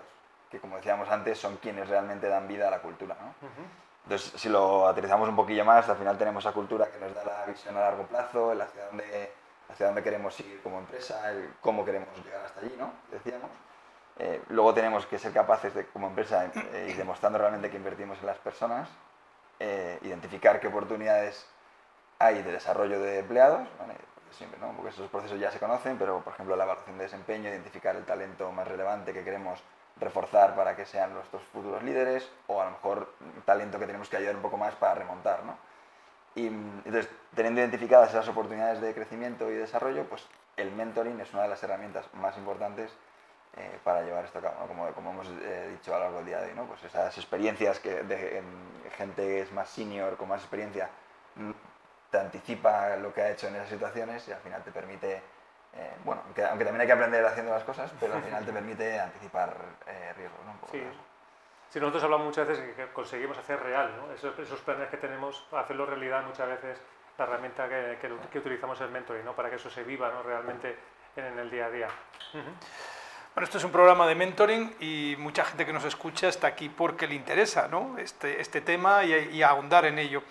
que 0.50 0.58
como 0.60 0.76
decíamos 0.76 1.10
antes 1.10 1.38
son 1.38 1.58
quienes 1.58 1.88
realmente 1.88 2.26
dan 2.26 2.48
vida 2.48 2.68
a 2.68 2.70
la 2.70 2.80
cultura. 2.80 3.14
¿no? 3.20 3.34
Entonces, 4.04 4.40
si 4.40 4.48
lo 4.48 4.88
aterrizamos 4.88 5.28
un 5.28 5.36
poquillo 5.36 5.64
más, 5.64 5.88
al 5.90 5.96
final 5.96 6.16
tenemos 6.16 6.42
esa 6.42 6.54
cultura 6.54 6.86
que 6.90 6.98
nos 6.98 7.14
da 7.14 7.22
la 7.24 7.44
visión 7.44 7.76
a 7.76 7.80
largo 7.80 8.04
plazo, 8.04 8.52
el 8.52 8.62
hacia 8.62 8.86
dónde, 8.86 9.32
hacia 9.68 9.86
dónde 9.86 10.02
queremos 10.02 10.40
ir 10.40 10.62
como 10.62 10.78
empresa, 10.78 11.30
el 11.30 11.52
cómo 11.60 11.84
queremos 11.84 12.08
llegar 12.24 12.46
hasta 12.46 12.60
allí, 12.60 12.74
¿no? 12.78 12.92
decíamos. 13.10 13.50
Eh, 14.18 14.42
luego 14.48 14.72
tenemos 14.72 15.06
que 15.06 15.18
ser 15.18 15.32
capaces 15.32 15.74
de, 15.74 15.86
como 15.86 16.08
empresa, 16.08 16.50
eh, 16.72 16.88
y 16.90 16.92
demostrando 16.94 17.38
realmente 17.38 17.70
que 17.70 17.76
invertimos 17.76 18.18
en 18.20 18.26
las 18.26 18.38
personas, 18.38 18.88
eh, 19.60 19.98
identificar 20.02 20.58
qué 20.58 20.68
oportunidades 20.68 21.46
hay 22.18 22.42
de 22.42 22.52
desarrollo 22.52 22.98
de 23.00 23.18
empleados, 23.18 23.68
siempre, 24.30 24.58
¿no? 24.60 24.72
porque 24.72 24.90
esos 24.90 25.10
procesos 25.10 25.38
ya 25.38 25.50
se 25.50 25.58
conocen, 25.58 25.98
pero 25.98 26.20
por 26.20 26.32
ejemplo 26.32 26.56
la 26.56 26.64
evaluación 26.64 26.98
de 26.98 27.04
desempeño, 27.04 27.48
identificar 27.48 27.94
el 27.96 28.04
talento 28.04 28.50
más 28.52 28.66
relevante 28.66 29.12
que 29.12 29.22
queremos 29.24 29.62
reforzar 29.98 30.54
para 30.54 30.76
que 30.76 30.84
sean 30.84 31.14
nuestros 31.14 31.42
futuros 31.44 31.82
líderes, 31.82 32.30
o 32.46 32.60
a 32.60 32.66
lo 32.66 32.70
mejor 32.72 33.14
talento 33.44 33.78
que 33.78 33.86
tenemos 33.86 34.08
que 34.08 34.16
ayudar 34.16 34.36
un 34.36 34.42
poco 34.42 34.56
más 34.56 34.74
para 34.74 34.94
remontar. 34.94 35.42
¿no? 35.44 35.56
Y 36.34 36.48
entonces, 36.48 37.08
teniendo 37.34 37.60
identificadas 37.60 38.10
esas 38.10 38.28
oportunidades 38.28 38.80
de 38.80 38.92
crecimiento 38.94 39.50
y 39.50 39.54
desarrollo, 39.54 40.04
pues 40.04 40.26
el 40.56 40.70
mentoring 40.72 41.18
es 41.20 41.32
una 41.32 41.42
de 41.42 41.48
las 41.48 41.62
herramientas 41.62 42.04
más 42.14 42.36
importantes 42.36 42.92
eh, 43.58 43.78
para 43.82 44.02
llevar 44.02 44.24
esto 44.24 44.38
a 44.38 44.42
cabo, 44.42 44.66
como, 44.66 44.86
como, 44.92 45.10
hemos 45.12 45.28
eh, 45.28 45.68
dicho 45.70 45.94
a 45.94 45.98
lo 45.98 46.04
largo 46.04 46.18
del 46.18 46.26
día 46.26 46.40
de 46.40 46.50
hoy, 46.50 46.54
¿no? 46.54 46.64
pues 46.66 46.84
esas 46.84 47.16
experiencias 47.16 47.80
que 47.80 48.02
de, 48.02 48.42
gente 48.96 49.22
que 49.22 49.40
es 49.40 49.52
más 49.52 49.70
senior, 49.70 50.16
con 50.18 50.28
más 50.28 50.42
experiencia, 50.42 50.90
mm, 51.36 51.50
te 52.10 52.18
anticipa 52.18 52.96
lo 52.96 53.14
que 53.14 53.22
ha 53.22 53.30
hecho 53.30 53.48
en 53.48 53.56
esas 53.56 53.70
situaciones 53.70 54.28
y 54.28 54.32
al 54.32 54.40
final 54.40 54.62
te 54.62 54.72
permite, 54.72 55.22
eh, 55.72 55.92
bueno, 56.04 56.22
aunque, 56.26 56.42
también 56.42 56.80
hay 56.80 56.86
que 56.86 56.92
aprender 56.92 57.24
haciendo 57.24 57.52
las 57.52 57.64
cosas, 57.64 57.90
pero 57.98 58.14
al 58.14 58.22
final 58.22 58.44
te 58.44 58.52
permite 58.52 59.00
anticipar 59.00 59.56
riesgos. 60.16 60.40
¿no? 60.44 60.68
sí. 60.70 60.82
sí. 61.70 61.80
nosotros 61.80 62.04
hablamos 62.04 62.26
muchas 62.26 62.48
veces 62.48 62.74
que 62.74 62.92
conseguimos 62.92 63.38
hacer 63.38 63.58
real 63.62 63.90
¿no? 63.96 64.12
esos, 64.12 64.38
esos 64.38 64.60
planes 64.60 64.90
que 64.90 64.98
tenemos, 64.98 65.46
hacerlo 65.52 65.86
realidad 65.86 66.24
muchas 66.24 66.48
veces 66.48 66.78
la 67.16 67.24
herramienta 67.24 67.68
que, 67.68 67.98
que, 68.30 68.38
utilizamos 68.38 68.78
es 68.78 68.86
el 68.86 68.90
mentoring, 68.90 69.24
¿no? 69.24 69.34
para 69.34 69.48
que 69.48 69.56
eso 69.56 69.70
se 69.70 69.82
viva 69.82 70.10
¿no? 70.10 70.22
realmente 70.22 70.76
en, 71.16 71.38
el 71.38 71.50
día 71.50 71.66
a 71.66 71.70
día. 71.70 71.88
Bueno, 73.36 73.44
esto 73.44 73.58
es 73.58 73.64
un 73.64 73.70
programa 73.70 74.06
de 74.06 74.14
mentoring 74.14 74.76
y 74.80 75.14
mucha 75.18 75.44
gente 75.44 75.66
que 75.66 75.72
nos 75.74 75.84
escucha 75.84 76.26
está 76.26 76.46
aquí 76.46 76.70
porque 76.70 77.06
le 77.06 77.14
interesa 77.14 77.68
este, 77.98 78.40
este 78.40 78.62
tema 78.62 79.04
y, 79.04 79.42
ahondar 79.42 79.84
en 79.84 79.98
ello. 79.98 80.22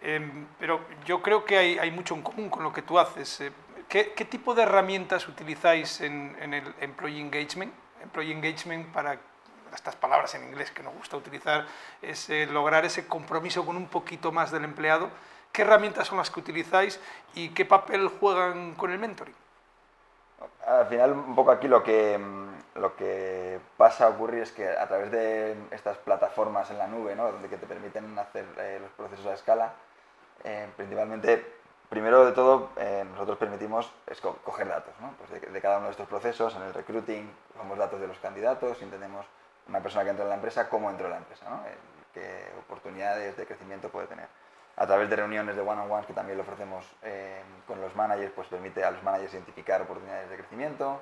Em, 0.00 0.46
pero 0.58 0.80
yo 1.04 1.20
creo 1.20 1.44
que 1.44 1.58
hay, 1.58 1.90
mucho 1.90 2.14
en 2.14 2.22
común 2.22 2.48
con 2.48 2.62
lo 2.62 2.72
que 2.72 2.80
tú 2.80 2.98
haces. 2.98 3.42
Eh, 3.42 3.52
¿qué, 3.86 4.24
tipo 4.24 4.54
de 4.54 4.62
herramientas 4.62 5.28
utilizáis 5.28 6.00
en, 6.00 6.34
el 6.40 6.74
Employee 6.80 7.20
Engagement? 7.20 7.74
Employee 8.02 8.32
Engagement, 8.32 8.90
para 8.94 9.18
estas 9.74 9.94
palabras 9.96 10.34
en 10.34 10.44
inglés 10.44 10.70
que 10.70 10.82
nos 10.82 10.94
gusta 10.94 11.18
utilizar, 11.18 11.66
es 12.00 12.30
eh, 12.30 12.46
lograr 12.46 12.86
ese 12.86 13.06
compromiso 13.06 13.66
con 13.66 13.76
un 13.76 13.88
poquito 13.88 14.32
más 14.32 14.50
del 14.50 14.64
empleado. 14.64 15.10
¿Qué 15.52 15.60
herramientas 15.60 16.06
son 16.06 16.16
las 16.16 16.30
que 16.30 16.40
utilizáis 16.40 16.98
y 17.34 17.50
qué 17.50 17.66
papel 17.66 18.08
juegan 18.08 18.74
con 18.74 18.90
el 18.90 18.98
mentoring? 18.98 19.34
Al 20.66 20.86
final, 20.86 21.12
un 21.12 21.34
poco 21.34 21.50
aquí 21.50 21.68
lo 21.68 21.82
que, 21.82 22.18
mm, 22.18 22.43
lo 22.74 22.96
que 22.96 23.60
pasa 23.76 24.06
a 24.06 24.08
ocurrir 24.08 24.42
es 24.42 24.52
que 24.52 24.68
a 24.68 24.86
través 24.88 25.10
de 25.10 25.56
estas 25.70 25.96
plataformas 25.98 26.70
en 26.70 26.78
la 26.78 26.86
nube, 26.86 27.14
¿no? 27.14 27.30
donde 27.30 27.48
que 27.48 27.56
te 27.56 27.66
permiten 27.66 28.18
hacer 28.18 28.44
eh, 28.58 28.78
los 28.80 28.90
procesos 28.92 29.26
a 29.26 29.34
escala, 29.34 29.72
eh, 30.42 30.68
principalmente, 30.76 31.44
primero 31.88 32.26
de 32.26 32.32
todo, 32.32 32.70
eh, 32.76 33.04
nosotros 33.12 33.38
permitimos 33.38 33.92
coger 34.42 34.68
datos 34.68 34.92
¿no? 35.00 35.14
pues 35.18 35.52
de, 35.52 35.60
cada 35.60 35.78
uno 35.78 35.86
de 35.86 35.92
estos 35.92 36.08
procesos. 36.08 36.54
En 36.56 36.62
el 36.62 36.74
recruiting, 36.74 37.30
cogemos 37.52 37.78
datos 37.78 38.00
de 38.00 38.08
los 38.08 38.18
candidatos, 38.18 38.82
entendemos 38.82 39.24
una 39.68 39.80
persona 39.80 40.04
que 40.04 40.10
entra 40.10 40.24
en 40.24 40.30
la 40.30 40.36
empresa, 40.36 40.68
cómo 40.68 40.90
entró 40.90 41.06
en 41.06 41.12
la 41.12 41.18
empresa, 41.18 41.48
¿no? 41.48 41.60
qué 42.12 42.48
oportunidades 42.58 43.36
de 43.36 43.46
crecimiento 43.46 43.88
puede 43.88 44.06
tener 44.06 44.26
a 44.76 44.86
través 44.86 45.08
de 45.08 45.16
reuniones 45.16 45.54
de 45.54 45.62
one-on-ones 45.62 46.06
que 46.06 46.12
también 46.12 46.36
lo 46.36 46.42
ofrecemos 46.42 46.84
con 47.66 47.80
los 47.80 47.94
managers, 47.94 48.32
pues 48.34 48.48
permite 48.48 48.84
a 48.84 48.90
los 48.90 49.02
managers 49.04 49.32
identificar 49.32 49.80
oportunidades 49.82 50.28
de 50.28 50.36
crecimiento, 50.36 51.00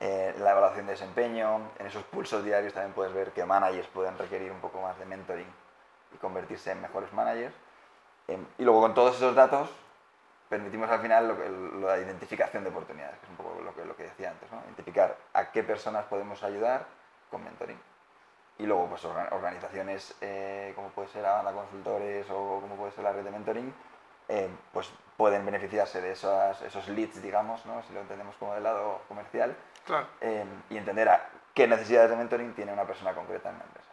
eh, 0.00 0.34
la 0.38 0.50
evaluación 0.50 0.86
de 0.86 0.92
desempeño, 0.92 1.70
en 1.78 1.86
esos 1.86 2.02
pulsos 2.04 2.44
diarios 2.44 2.72
también 2.72 2.92
puedes 2.92 3.12
ver 3.12 3.32
que 3.32 3.44
managers 3.44 3.88
pueden 3.88 4.18
requerir 4.18 4.50
un 4.50 4.60
poco 4.60 4.80
más 4.80 4.98
de 4.98 5.04
mentoring 5.04 5.46
y 6.14 6.16
convertirse 6.18 6.72
en 6.72 6.80
mejores 6.80 7.12
managers. 7.12 7.54
Eh, 8.28 8.38
y 8.58 8.64
luego 8.64 8.80
con 8.80 8.94
todos 8.94 9.16
esos 9.16 9.34
datos 9.34 9.70
permitimos 10.48 10.90
al 10.90 11.00
final 11.00 11.36
la 11.80 11.98
identificación 11.98 12.64
de 12.64 12.70
oportunidades, 12.70 13.18
que 13.18 13.26
es 13.26 13.30
un 13.30 13.36
poco 13.36 13.60
lo 13.62 13.74
que, 13.74 13.84
lo 13.84 13.96
que 13.96 14.04
decía 14.04 14.30
antes, 14.30 14.50
¿no? 14.52 14.60
identificar 14.64 15.16
a 15.32 15.50
qué 15.50 15.62
personas 15.62 16.04
podemos 16.06 16.42
ayudar 16.42 16.86
con 17.30 17.42
mentoring 17.42 17.78
y 18.58 18.66
luego 18.66 18.86
pues 18.88 19.04
organizaciones 19.04 20.14
eh, 20.20 20.72
como 20.74 20.88
puede 20.90 21.08
ser 21.08 21.22
la 21.22 21.52
Consultores 21.52 22.26
o 22.30 22.60
como 22.60 22.76
puede 22.76 22.92
ser 22.92 23.04
la 23.04 23.12
red 23.12 23.24
de 23.24 23.30
mentoring, 23.30 23.74
eh, 24.28 24.48
pues 24.72 24.90
pueden 25.16 25.44
beneficiarse 25.44 26.00
de 26.00 26.12
esos, 26.12 26.62
esos 26.62 26.88
leads, 26.88 27.20
digamos, 27.22 27.64
¿no? 27.66 27.82
si 27.82 27.92
lo 27.92 28.00
entendemos 28.00 28.34
como 28.36 28.54
del 28.54 28.62
lado 28.62 29.00
comercial, 29.08 29.56
eh, 30.20 30.44
y 30.70 30.76
entender 30.76 31.08
a 31.08 31.28
qué 31.54 31.66
necesidades 31.66 32.10
de 32.10 32.16
mentoring 32.16 32.54
tiene 32.54 32.72
una 32.72 32.84
persona 32.86 33.12
concreta 33.12 33.50
en 33.50 33.58
la 33.58 33.64
empresa. 33.64 33.88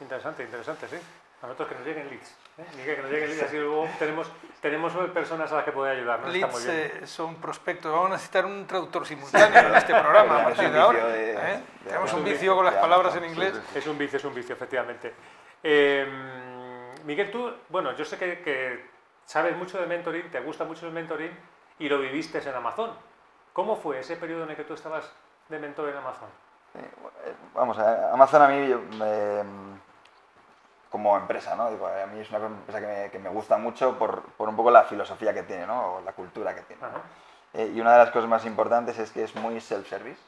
Interesante, 0.00 0.42
interesante, 0.42 0.88
sí. 0.88 0.96
A 1.42 1.46
nosotros 1.46 1.68
que 1.68 1.74
nos 1.74 1.86
lleguen 1.86 2.08
leads. 2.08 2.30
¿eh? 2.58 2.64
Miguel, 2.76 2.96
que 2.96 3.02
nos 3.02 3.10
lleguen 3.10 3.28
leads, 3.30 3.42
así 3.44 3.56
luego 3.58 3.86
tenemos, 3.98 4.32
tenemos 4.62 4.92
personas 5.10 5.52
a 5.52 5.56
las 5.56 5.64
que 5.64 5.72
poder 5.72 5.98
ayudar. 5.98 6.20
¿no? 6.20 6.28
Está 6.32 6.46
muy 6.46 6.62
Leads 6.64 6.66
bien. 6.92 7.02
eh, 7.04 7.06
son 7.06 7.34
prospectos. 7.36 7.92
Vamos 7.92 8.08
a 8.08 8.12
necesitar 8.14 8.46
un 8.46 8.66
traductor 8.66 9.06
simultáneo 9.06 9.60
en 9.68 9.74
este 9.74 9.92
programa 9.94 10.40
a 10.40 10.44
partir 10.44 10.70
de 10.70 10.78
ahora. 10.80 11.06
de- 11.06 11.32
¿eh? 11.32 11.36
de- 11.36 11.88
Tenemos 11.90 12.12
un 12.14 12.24
vicio 12.24 12.54
con 12.56 12.64
las 12.64 12.74
palabras 12.74 13.14
en 13.16 13.22
sí, 13.24 13.28
inglés. 13.28 13.54
sí, 13.54 13.60
sí. 13.72 13.78
Es 13.78 13.86
un 13.86 13.98
vicio, 13.98 14.16
es 14.16 14.24
un 14.24 14.34
vicio, 14.34 14.54
efectivamente. 14.54 15.14
Eh, 15.62 16.06
Miguel, 17.04 17.30
tú, 17.30 17.52
bueno, 17.68 17.92
yo 17.92 18.04
sé 18.04 18.16
que, 18.16 18.40
que 18.40 18.86
sabes 19.26 19.54
mucho 19.56 19.78
de 19.78 19.86
mentoring, 19.86 20.30
te 20.30 20.40
gusta 20.40 20.64
mucho 20.64 20.86
el 20.86 20.92
mentoring 20.92 21.30
y 21.78 21.88
lo 21.88 21.98
viviste 21.98 22.38
en 22.38 22.54
Amazon. 22.54 22.90
¿Cómo 23.54 23.76
fue 23.76 24.00
ese 24.00 24.16
periodo 24.16 24.44
en 24.44 24.50
el 24.50 24.56
que 24.56 24.64
tú 24.64 24.74
estabas 24.74 25.10
de 25.48 25.58
mentor 25.58 25.88
en 25.88 25.96
Amazon? 25.96 26.28
Eh, 26.74 27.32
Vamos, 27.54 27.78
a- 27.78 28.12
Amazon 28.12 28.42
a 28.42 28.48
mí, 28.48 28.68
yo, 28.68 28.80
eh, 29.02 29.42
como 30.90 31.16
empresa, 31.16 31.56
¿no? 31.56 31.70
Digo, 31.70 31.86
a 31.86 32.06
mí 32.06 32.20
es 32.20 32.28
una 32.30 32.46
empresa 32.46 32.80
que 32.80 32.86
me, 32.86 33.10
que 33.10 33.18
me 33.18 33.28
gusta 33.30 33.56
mucho 33.56 33.98
por, 33.98 34.22
por 34.32 34.48
un 34.48 34.56
poco 34.56 34.70
la 34.70 34.82
filosofía 34.84 35.32
que 35.32 35.42
tiene, 35.44 35.66
¿no? 35.66 35.94
O 35.94 36.00
la 36.02 36.12
cultura 36.12 36.54
que 36.54 36.60
tiene. 36.62 36.82
¿no? 36.82 36.88
Eh, 37.54 37.72
y 37.74 37.80
una 37.80 37.92
de 37.92 37.98
las 37.98 38.10
cosas 38.10 38.28
más 38.28 38.44
importantes 38.44 38.98
es 38.98 39.10
que 39.10 39.24
es 39.24 39.34
muy 39.36 39.60
self-service. 39.60 40.20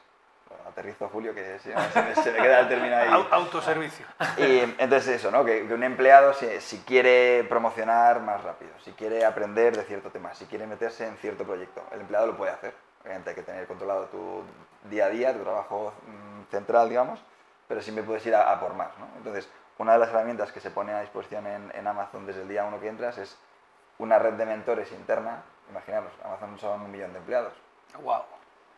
Aterrizo, 0.67 1.09
Julio, 1.09 1.33
que 1.33 1.59
se, 1.59 1.73
se 1.73 2.01
me, 2.01 2.15
se 2.15 2.31
me 2.31 2.37
queda 2.39 2.59
el 2.61 2.67
término 2.67 2.95
ahí. 2.95 3.09
Au- 3.09 3.27
Autoservicio. 3.31 4.05
Y 4.37 4.59
entonces 4.77 5.07
eso, 5.07 5.31
¿no? 5.31 5.43
Que, 5.43 5.67
que 5.67 5.73
un 5.73 5.83
empleado, 5.83 6.33
si, 6.33 6.61
si 6.61 6.79
quiere 6.79 7.43
promocionar 7.49 8.19
más 8.21 8.43
rápido, 8.43 8.71
si 8.83 8.91
quiere 8.93 9.25
aprender 9.25 9.75
de 9.75 9.83
cierto 9.83 10.09
tema, 10.11 10.33
si 10.35 10.45
quiere 10.45 10.67
meterse 10.67 11.07
en 11.07 11.17
cierto 11.17 11.43
proyecto, 11.45 11.81
el 11.91 12.01
empleado 12.01 12.27
lo 12.27 12.37
puede 12.37 12.51
hacer. 12.51 12.73
Obviamente 13.07 13.29
hay 13.29 13.35
que 13.37 13.43
tener 13.43 13.65
controlado 13.67 14.05
tu 14.07 14.43
día 14.89 15.05
a 15.05 15.09
día, 15.09 15.33
tu 15.33 15.43
trabajo 15.43 15.93
mm, 16.05 16.51
central, 16.51 16.89
digamos, 16.89 17.21
pero 17.67 17.81
siempre 17.81 18.03
puedes 18.03 18.25
ir 18.25 18.35
a, 18.35 18.51
a 18.51 18.59
por 18.59 18.73
más, 18.73 18.89
¿no? 18.99 19.07
Entonces, 19.15 19.49
una 19.77 19.93
de 19.93 19.99
las 19.99 20.09
herramientas 20.09 20.51
que 20.51 20.59
se 20.59 20.71
pone 20.71 20.91
a 20.91 20.99
disposición 20.99 21.47
en, 21.47 21.71
en 21.73 21.87
Amazon 21.87 22.25
desde 22.25 22.41
el 22.41 22.49
día 22.49 22.65
uno 22.65 22.81
que 22.81 22.89
entras 22.89 23.17
es 23.17 23.37
una 23.97 24.19
red 24.19 24.33
de 24.33 24.45
mentores 24.45 24.91
interna. 24.91 25.41
Imaginaros, 25.69 26.11
Amazon 26.23 26.59
son 26.59 26.81
un 26.81 26.91
millón 26.91 27.13
de 27.13 27.19
empleados. 27.19 27.53
Wow. 28.01 28.23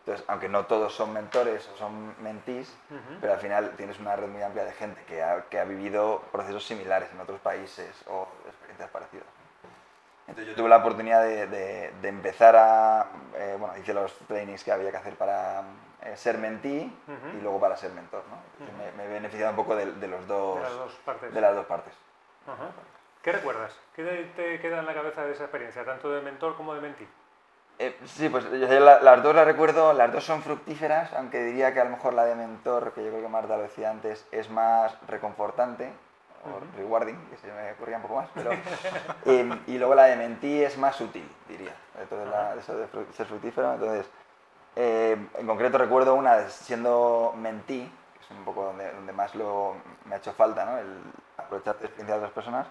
Entonces, 0.05 0.25
aunque 0.27 0.47
no 0.47 0.65
todos 0.65 0.93
son 0.93 1.11
mentores 1.13 1.67
o 1.73 1.77
son 1.77 2.15
mentís, 2.21 2.73
pero 3.21 3.33
al 3.33 3.39
final 3.39 3.71
tienes 3.75 3.99
una 3.99 4.15
red 4.15 4.27
muy 4.27 4.41
amplia 4.41 4.65
de 4.65 4.71
gente 4.73 5.03
que 5.05 5.23
ha, 5.23 5.45
que 5.49 5.59
ha 5.59 5.65
vivido 5.65 6.21
procesos 6.31 6.65
similares 6.65 7.09
en 7.11 7.19
otros 7.19 7.39
países 7.39 7.89
o 8.07 8.27
experiencias 8.47 8.89
parecidas. 8.89 9.27
Entonces 10.29 10.47
yo 10.47 10.55
tuve 10.55 10.69
la 10.69 10.77
oportunidad 10.77 11.21
de, 11.23 11.47
de- 11.47 11.91
de 12.01 12.07
empezar 12.09 12.55
a, 12.55 13.07
eh, 13.35 13.55
bueno, 13.59 13.75
hice 13.77 13.93
los 13.93 14.13
trainings 14.27 14.63
que 14.63 14.71
había 14.71 14.91
que 14.91 14.97
hacer 14.97 15.15
para 15.15 15.63
eh, 16.03 16.15
ser 16.15 16.37
mentí 16.37 16.95
y 17.37 17.41
luego 17.41 17.59
para 17.59 17.75
ser 17.75 17.91
mentor. 17.91 18.23
¿no? 18.29 18.37
Entonces 18.59 18.75
me, 18.95 19.03
me 19.03 19.09
he 19.09 19.13
beneficiado 19.13 19.51
un 19.51 19.55
poco 19.57 19.75
de, 19.75 19.91
de 19.93 20.07
los 20.07 20.27
dos, 20.27 20.55
De 20.57 20.61
las 20.63 20.73
dos 20.73 20.93
partes. 21.05 21.33
de 21.33 21.41
las 21.41 21.55
dos 21.55 21.65
partes. 21.65 21.93
Ajá. 22.47 22.69
¿Qué 23.21 23.31
recuerdas? 23.33 23.77
¿Qué 23.95 24.31
te- 24.35 24.59
queda 24.61 24.79
en 24.79 24.85
la 24.85 24.93
cabeza 24.93 25.25
de 25.25 25.33
esa 25.33 25.43
experiencia, 25.43 25.83
tanto 25.83 26.09
de 26.09 26.21
mentor 26.21 26.55
como 26.55 26.73
de 26.73 26.81
mentí? 26.81 27.07
Eh, 27.79 27.97
sí, 28.05 28.29
pues 28.29 28.43
yo- 28.45 28.55
yo 28.57 28.79
la- 28.79 28.99
las 29.01 29.23
dos 29.23 29.33
las 29.35 29.45
recuerdo, 29.45 29.93
las 29.93 30.11
dos 30.11 30.23
son 30.25 30.41
fructíferas, 30.43 31.11
aunque 31.13 31.43
diría 31.43 31.73
que 31.73 31.79
a 31.81 31.85
lo 31.85 31.91
mejor 31.91 32.13
la 32.13 32.25
de 32.25 32.35
mentor, 32.35 32.91
que 32.93 33.03
yo 33.03 33.09
creo 33.09 33.21
que 33.21 33.27
Marta 33.29 33.57
lo 33.57 33.63
decía 33.63 33.89
antes, 33.89 34.25
es 34.31 34.49
más 34.49 34.95
reconfortante 35.07 35.91
o 36.45 36.77
rewarding, 36.77 37.17
que 37.29 37.37
se 37.37 37.47
me 37.51 37.71
ocurría 37.73 37.97
un 37.97 38.03
poco 38.03 38.15
más, 38.15 38.29
pero, 38.33 38.51
eh, 39.25 39.59
y 39.67 39.77
luego 39.77 39.95
la 39.95 40.05
de 40.05 40.15
mentí 40.15 40.63
es 40.63 40.77
más 40.77 40.99
útil, 41.01 41.29
diría. 41.47 41.73
Entonces, 41.99 42.29
la, 42.29 42.55
eso 42.55 42.77
de 42.77 42.87
ser 43.13 43.25
fructífero, 43.25 43.73
entonces, 43.73 44.09
eh, 44.75 45.17
en 45.37 45.47
concreto 45.47 45.77
recuerdo 45.77 46.15
una 46.15 46.47
siendo 46.49 47.33
mentí, 47.37 47.81
que 48.13 48.25
es 48.25 48.31
un 48.31 48.45
poco 48.45 48.65
donde, 48.65 48.91
donde 48.91 49.13
más 49.13 49.35
lo, 49.35 49.75
me 50.05 50.15
ha 50.15 50.17
hecho 50.17 50.33
falta, 50.33 50.65
¿no? 50.65 50.77
el 50.77 50.97
aprovechar 51.37 51.75
la 51.79 51.85
experiencia 51.85 52.15
de 52.15 52.19
otras 52.19 52.33
personas, 52.33 52.67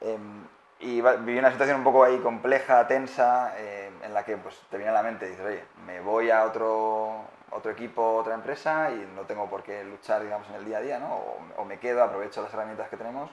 Em, 0.00 0.46
y 0.80 1.02
viví 1.02 1.38
una 1.38 1.50
situación 1.52 1.78
un 1.78 1.84
poco 1.84 2.04
ahí 2.04 2.18
compleja, 2.20 2.86
tensa, 2.88 3.52
eh, 3.58 3.90
en 4.02 4.14
la 4.14 4.24
que 4.24 4.36
pues, 4.38 4.58
te 4.70 4.78
viene 4.78 4.90
a 4.90 4.94
la 4.94 5.02
mente 5.02 5.26
y 5.26 5.30
dices, 5.30 5.44
oye, 5.44 5.64
me 5.86 6.00
voy 6.00 6.30
a 6.30 6.44
otro, 6.44 7.24
otro 7.52 7.70
equipo, 7.72 8.16
otra 8.16 8.34
empresa 8.34 8.90
y 8.90 9.08
no 9.14 9.22
tengo 9.22 9.48
por 9.48 9.62
qué 9.62 9.84
luchar, 9.84 10.22
digamos, 10.22 10.48
en 10.48 10.54
el 10.56 10.64
día 10.64 10.78
a 10.78 10.80
día, 10.80 10.98
¿no? 10.98 11.14
O, 11.14 11.38
o 11.58 11.64
me 11.64 11.78
quedo, 11.78 12.02
aprovecho 12.02 12.42
las 12.42 12.52
herramientas 12.54 12.88
que 12.88 12.96
tenemos, 12.96 13.30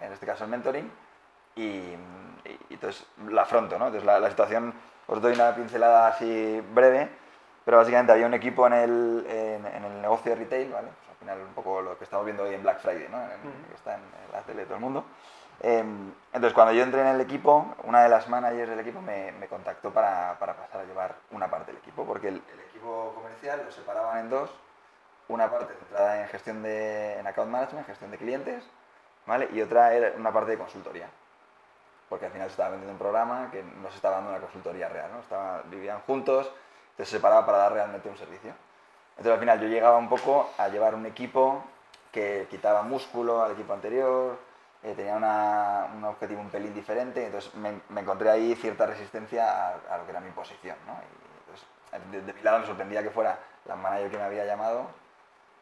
en 0.00 0.12
este 0.12 0.26
caso 0.26 0.44
el 0.44 0.50
mentoring, 0.50 0.90
y, 1.56 1.60
y- 1.62 1.96
entonces 2.70 3.06
la 3.28 3.42
afronto, 3.42 3.78
¿no? 3.78 3.86
Entonces 3.86 4.06
la, 4.06 4.20
la 4.20 4.30
situación, 4.30 4.72
os 5.06 5.20
doy 5.20 5.34
una 5.34 5.54
pincelada 5.54 6.08
así 6.08 6.62
breve, 6.72 7.08
pero 7.64 7.78
básicamente 7.78 8.12
había 8.12 8.26
un 8.26 8.34
equipo 8.34 8.66
en 8.66 8.72
el, 8.72 9.26
en, 9.28 9.66
en 9.66 9.84
el 9.84 10.00
negocio 10.02 10.32
de 10.32 10.38
retail, 10.38 10.72
¿vale? 10.72 10.88
Pues 10.88 11.10
al 11.10 11.16
final 11.16 11.38
un 11.48 11.54
poco 11.54 11.82
lo 11.82 11.98
que 11.98 12.04
estamos 12.04 12.24
viendo 12.24 12.44
hoy 12.44 12.54
en 12.54 12.62
Black 12.62 12.80
Friday, 12.80 13.08
¿no? 13.10 13.18
En- 13.18 13.26
Ujú. 13.40 13.68
Que 13.68 13.74
está 13.74 13.94
en 13.96 14.00
la 14.32 14.40
tele 14.42 14.60
de 14.60 14.64
todo 14.66 14.76
el 14.76 14.80
mundo. 14.80 15.04
Em, 15.60 16.12
entonces, 16.32 16.54
cuando 16.54 16.72
yo 16.72 16.84
entré 16.84 17.00
en 17.00 17.08
el 17.08 17.20
equipo, 17.20 17.74
una 17.82 18.02
de 18.04 18.08
las 18.08 18.28
managers 18.28 18.70
del 18.70 18.78
equipo 18.78 19.00
me, 19.02 19.32
me 19.32 19.48
contactó 19.48 19.90
para, 19.90 20.38
para 20.38 20.54
pasar 20.54 20.82
a 20.82 20.84
llevar 20.84 21.16
una 21.32 21.48
parte 21.50 21.72
del 21.72 21.78
equipo, 21.78 22.04
porque 22.04 22.28
el, 22.28 22.36
el 22.36 22.60
equipo 22.78 23.12
comercial 23.14 23.62
lo 23.64 23.72
separaban 23.72 24.18
en 24.18 24.30
dos, 24.30 24.50
una 25.28 25.50
parte 25.50 25.74
centrada 25.74 26.22
en 26.22 26.28
gestión 26.28 26.62
de 26.62 27.18
en 27.18 27.26
account 27.26 27.50
management, 27.50 27.86
gestión 27.86 28.10
de 28.10 28.18
clientes, 28.18 28.64
¿vale? 29.26 29.48
Y 29.52 29.60
otra 29.60 29.92
era 29.92 30.12
una 30.16 30.32
parte 30.32 30.52
de 30.52 30.58
consultoría, 30.58 31.08
porque 32.08 32.26
al 32.26 32.32
final 32.32 32.46
se 32.48 32.52
estaba 32.52 32.70
vendiendo 32.70 32.92
un 32.92 32.98
programa 32.98 33.50
que 33.50 33.62
no 33.62 33.90
se 33.90 33.96
estaba 33.96 34.16
dando 34.16 34.30
una 34.30 34.40
consultoría 34.40 34.88
real, 34.88 35.10
¿no? 35.12 35.20
Estaba, 35.20 35.62
vivían 35.66 36.00
juntos, 36.06 36.50
se 36.96 37.04
separaba 37.04 37.44
para 37.44 37.58
dar 37.58 37.72
realmente 37.72 38.08
un 38.08 38.16
servicio. 38.16 38.52
Entonces 39.10 39.32
al 39.32 39.40
final 39.40 39.60
yo 39.60 39.66
llegaba 39.68 39.98
un 39.98 40.08
poco 40.08 40.48
a 40.56 40.68
llevar 40.68 40.94
un 40.94 41.04
equipo 41.04 41.62
que 42.12 42.46
quitaba 42.48 42.82
músculo 42.82 43.42
al 43.42 43.52
equipo 43.52 43.72
anterior, 43.74 44.38
eh, 44.84 44.94
tenía 44.94 45.16
una- 45.16 45.88
un 45.92 46.04
objetivo 46.04 46.40
un 46.40 46.50
pelín 46.50 46.72
diferente, 46.72 47.26
entonces 47.26 47.52
me, 47.56 47.80
me 47.88 48.00
encontré 48.02 48.30
ahí 48.30 48.54
cierta 48.54 48.86
resistencia 48.86 49.42
a, 49.50 49.94
a 49.94 49.98
lo 49.98 50.04
que 50.04 50.10
era 50.12 50.20
mi 50.20 50.30
posición. 50.30 50.76
¿no? 50.86 50.92
Y, 50.92 51.27
de, 52.10 52.32
mi 52.32 52.42
lado 52.42 52.60
me 52.60 52.66
sorprendía 52.66 53.02
que 53.02 53.10
fuera 53.10 53.38
la 53.66 53.76
manager 53.76 54.10
que 54.10 54.16
me 54.18 54.24
había 54.24 54.44
llamado, 54.44 54.86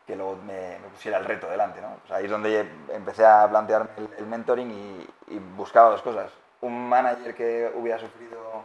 que 0.07 0.17
luego 0.17 0.37
me, 0.37 0.79
pusiera 0.93 1.19
el 1.19 1.25
reto 1.25 1.49
delante. 1.49 1.81
¿no? 1.81 2.01
Ahí 2.11 2.25
es 2.25 2.31
donde 2.31 2.69
empecé 2.91 3.27
a 3.27 3.49
plantearme 3.49 3.91
el, 4.19 4.27
mentoring 4.27 4.71
y, 5.29 5.39
buscaba 5.57 5.91
dos 5.91 6.03
cosas. 6.03 6.31
Un 6.61 6.89
manager 6.89 7.35
que 7.35 7.71
hubiera 7.75 7.99
sufrido 7.99 8.65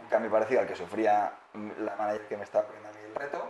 un 0.00 0.06
cambio 0.08 0.30
parecido 0.30 0.60
al 0.60 0.66
que 0.66 0.76
sufría 0.76 1.32
la 1.80 1.96
manager 1.96 2.26
que 2.28 2.36
me 2.36 2.44
estaba 2.44 2.64
poniendo 2.64 2.88
a 2.88 2.92
mí 2.92 2.98
el 3.04 3.14
reto 3.14 3.44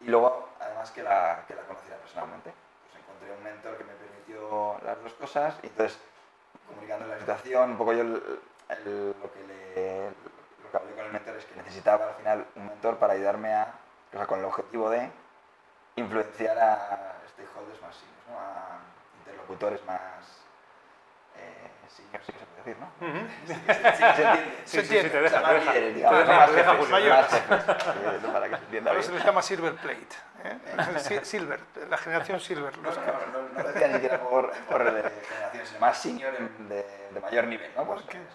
y 0.00 0.08
luego 0.08 0.48
además 0.60 0.90
que 0.90 1.02
la, 1.02 1.44
que 1.46 1.54
la 1.54 1.62
conociera 1.62 1.96
personalmente. 1.98 2.52
Pues 2.82 3.02
encontré 3.02 3.32
un 3.32 3.42
mentor 3.42 3.76
que 3.78 3.84
me 3.84 3.92
permitió 3.94 4.78
las 4.84 5.02
dos 5.02 5.12
cosas 5.14 5.58
y 5.62 5.66
entonces 5.66 5.98
comunicando 6.66 7.06
la 7.06 7.18
situación, 7.18 7.70
un 7.70 7.78
poco 7.78 7.92
yo 7.92 8.04
lo, 8.04 8.20
que 8.20 9.40
le, 9.46 10.10
lo 10.62 10.70
que 10.70 10.76
hablé 10.76 10.92
con 10.94 11.04
el 11.06 11.12
mentor 11.12 11.36
es 11.36 11.44
que 11.44 11.54
necesitaba 11.76 12.06
al 12.08 12.14
final 12.14 12.46
un 12.56 12.66
mentor 12.68 12.96
para 12.96 13.12
ayudarme 13.12 13.52
a, 13.54 13.74
o 14.12 14.16
sea, 14.16 14.26
con 14.26 14.38
el 14.38 14.44
objetivo 14.46 14.88
de 14.90 15.10
influenciar 15.96 16.58
a 16.58 17.16
stakeholders 17.32 17.82
más 17.82 17.94
seniors, 17.94 18.26
¿no? 18.30 18.38
a 18.38 18.78
interlocutores 19.18 19.84
más 19.84 20.00
eh, 21.36 21.70
seniors, 21.94 22.24
sí 22.24 22.32
que 22.32 22.38
se 22.38 22.46
puede 22.46 22.64
decir, 22.64 22.76
¿no? 22.80 22.88
Sí, 23.46 23.54
sí 23.54 24.04
que 24.04 24.14
se 24.14 24.22
entiende. 24.24 24.62
Sí, 24.64 24.80
sí, 24.80 24.86
sí, 25.02 25.10
te 25.10 25.20
deja, 25.20 25.40
más 25.40 25.52
líderes, 25.66 25.94
digamos, 25.96 26.26
más 26.26 26.50
jefes, 26.50 26.88
más 26.88 27.28
jefes, 27.30 28.30
para 28.32 28.48
que 28.48 28.56
se 28.56 28.64
entienda 28.64 28.90
Ahora 28.90 29.02
se 29.02 29.12
les 29.12 29.24
llama 29.24 29.42
Silver 29.42 29.74
Plate. 29.74 30.16
¿eh? 30.44 30.58
Si- 30.98 31.24
Silver, 31.24 31.60
la 31.90 31.98
generación 31.98 32.40
Silver. 32.40 32.76
No, 32.78 32.84
los 32.88 32.96
no, 32.96 33.04
que- 33.04 33.10
no, 33.12 33.18
no, 33.42 33.48
no 33.52 33.62
lo 33.62 33.68
decía 33.68 33.88
ni 33.88 33.94
siquiera 33.94 34.18
por, 34.20 34.50
por 34.50 34.84
de 34.92 35.02
generación, 35.28 35.66
sino 35.66 35.80
más 35.80 35.98
senior, 35.98 36.34
en- 36.36 36.68
de, 36.70 36.82
de 37.12 37.20
mayor 37.20 37.44
nivel, 37.44 37.70
¿no? 37.76 37.84
Pues, 37.84 38.00
managers. 38.06 38.34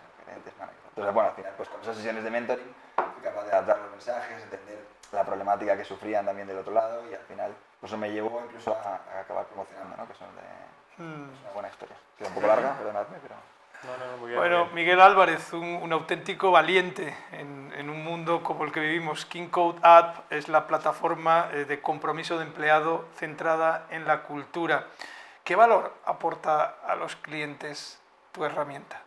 Entonces, 0.90 1.14
bueno, 1.14 1.30
al 1.30 1.36
final, 1.36 1.54
pues 1.58 1.70
con 1.70 1.82
esas 1.82 1.96
sesiones 1.96 2.24
de 2.24 2.30
mentoring, 2.30 2.76
capaz 3.22 3.44
de 3.46 3.52
adaptar 3.52 3.78
los 3.80 3.92
mensajes, 3.92 4.42
entender 4.44 4.86
la 5.12 5.24
problemática 5.24 5.76
que 5.78 5.84
sufrían 5.86 6.26
también 6.26 6.48
del 6.48 6.58
otro 6.60 6.74
lado 6.74 7.04
y 7.10 7.14
al 7.14 7.22
final, 7.22 7.54
pues 7.80 7.92
eso 7.92 7.98
me 7.98 8.12
llevó 8.12 8.42
incluso 8.46 8.74
a, 8.76 9.02
a 9.18 9.20
acabar 9.22 9.46
promocionando, 9.46 9.96
¿no? 9.98 10.08
Que 10.08 10.14
son 10.16 10.28
de, 10.36 10.42
Mm. 10.98 11.34
es 11.34 11.42
una 11.44 11.52
buena 11.54 11.70
historia. 11.70 11.96
Queda 12.18 12.28
un 12.28 12.36
poco 12.36 12.48
larga, 12.48 12.74
perdonadme, 12.78 13.18
pero... 13.24 13.36
No, 13.84 13.98
no, 13.98 14.12
no, 14.12 14.18
muy 14.18 14.28
bien. 14.28 14.40
Bueno, 14.40 14.64
bien. 14.66 14.76
Miguel 14.76 15.02
Álvarez, 15.02 15.54
un, 15.54 15.64
un 15.82 15.92
auténtico 15.94 16.52
valiente 16.52 17.16
en, 17.32 17.74
en 17.76 17.90
un 17.90 18.04
mundo 18.04 18.44
como 18.44 18.66
el 18.66 18.72
que 18.72 18.82
vivimos. 18.82 19.26
King 19.26 19.48
Code 19.48 19.80
App 19.82 20.32
es 20.32 20.50
la 20.50 20.68
plataforma 20.68 21.50
eh, 21.54 21.66
de 21.66 21.82
compromiso 21.82 22.38
de 22.38 22.44
empleado 22.44 23.06
centrada 23.16 23.88
en 23.90 24.06
la 24.06 24.22
cultura. 24.24 24.86
¿Qué 25.44 25.56
valor 25.56 25.92
aporta 26.06 26.76
a 26.86 26.94
los 26.96 27.16
clientes 27.16 28.00
tu 28.34 28.46
herramienta? 28.46 29.02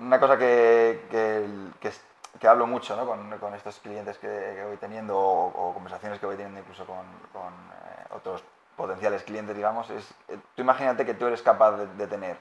Una 0.00 0.18
cosa 0.18 0.36
que, 0.36 1.06
que, 1.10 1.46
que, 1.80 1.88
es- 1.88 2.02
que 2.38 2.48
hablo 2.48 2.66
mucho 2.66 2.96
¿no? 2.96 3.06
con, 3.06 3.38
con 3.38 3.54
estos 3.54 3.78
clientes 3.80 4.18
que, 4.18 4.28
que 4.28 4.64
voy 4.64 4.76
teniendo 4.76 5.18
o, 5.18 5.70
o 5.70 5.74
conversaciones 5.74 6.18
que 6.18 6.26
voy 6.26 6.36
teniendo 6.36 6.60
incluso 6.60 6.84
con, 6.86 7.04
con, 7.32 7.52
eh, 7.52 8.06
otros 8.10 8.42
potenciales 8.76 9.24
clientes, 9.24 9.56
digamos, 9.56 9.90
es, 9.90 10.08
eh, 10.28 10.38
tú 10.54 10.62
imagínate 10.62 11.04
que 11.04 11.14
tú 11.14 11.26
eres 11.26 11.42
capaz 11.42 11.72
de, 11.72 11.86
de 11.86 12.06
tener 12.06 12.36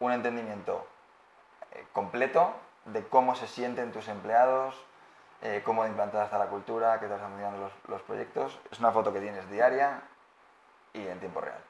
un 0.00 0.12
entendimiento 0.12 0.86
eh, 1.72 1.86
completo 1.92 2.54
de 2.86 3.06
cómo 3.06 3.34
se 3.34 3.46
sienten 3.46 3.92
tus 3.92 4.08
empleados, 4.08 4.74
eh, 5.42 5.62
cómo 5.64 5.86
implantada 5.86 6.24
está 6.24 6.38
la 6.38 6.46
cultura, 6.46 6.98
qué 6.98 7.06
están 7.06 7.20
funcionando 7.20 7.60
los, 7.60 7.72
los 7.88 8.02
proyectos. 8.02 8.58
Es 8.70 8.78
una 8.78 8.92
foto 8.92 9.12
que 9.12 9.20
tienes 9.20 9.48
diaria 9.50 10.02
y 10.92 11.06
en 11.06 11.20
tiempo 11.20 11.40
real. 11.40 11.60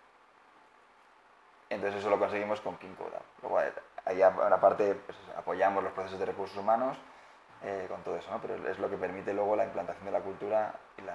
Entonces 1.70 2.00
eso 2.00 2.10
lo 2.10 2.18
conseguimos 2.18 2.60
con 2.60 2.76
King. 2.76 2.94
Luego 3.42 3.58
ahí 4.04 4.22
aparte 4.22 4.94
pues, 4.94 5.18
apoyamos 5.36 5.82
los 5.82 5.92
procesos 5.92 6.20
de 6.20 6.26
recursos 6.26 6.56
humanos 6.56 6.96
eh, 7.66 7.86
con 7.88 8.02
todo 8.02 8.16
eso, 8.18 8.30
¿no? 8.30 8.38
pero 8.42 8.68
es 8.68 8.78
lo 8.78 8.90
que 8.90 8.98
permite 8.98 9.32
luego 9.32 9.56
la 9.56 9.64
implantación 9.64 10.04
de 10.04 10.10
la 10.10 10.20
cultura 10.20 10.74
y 10.98 11.00
el 11.00 11.08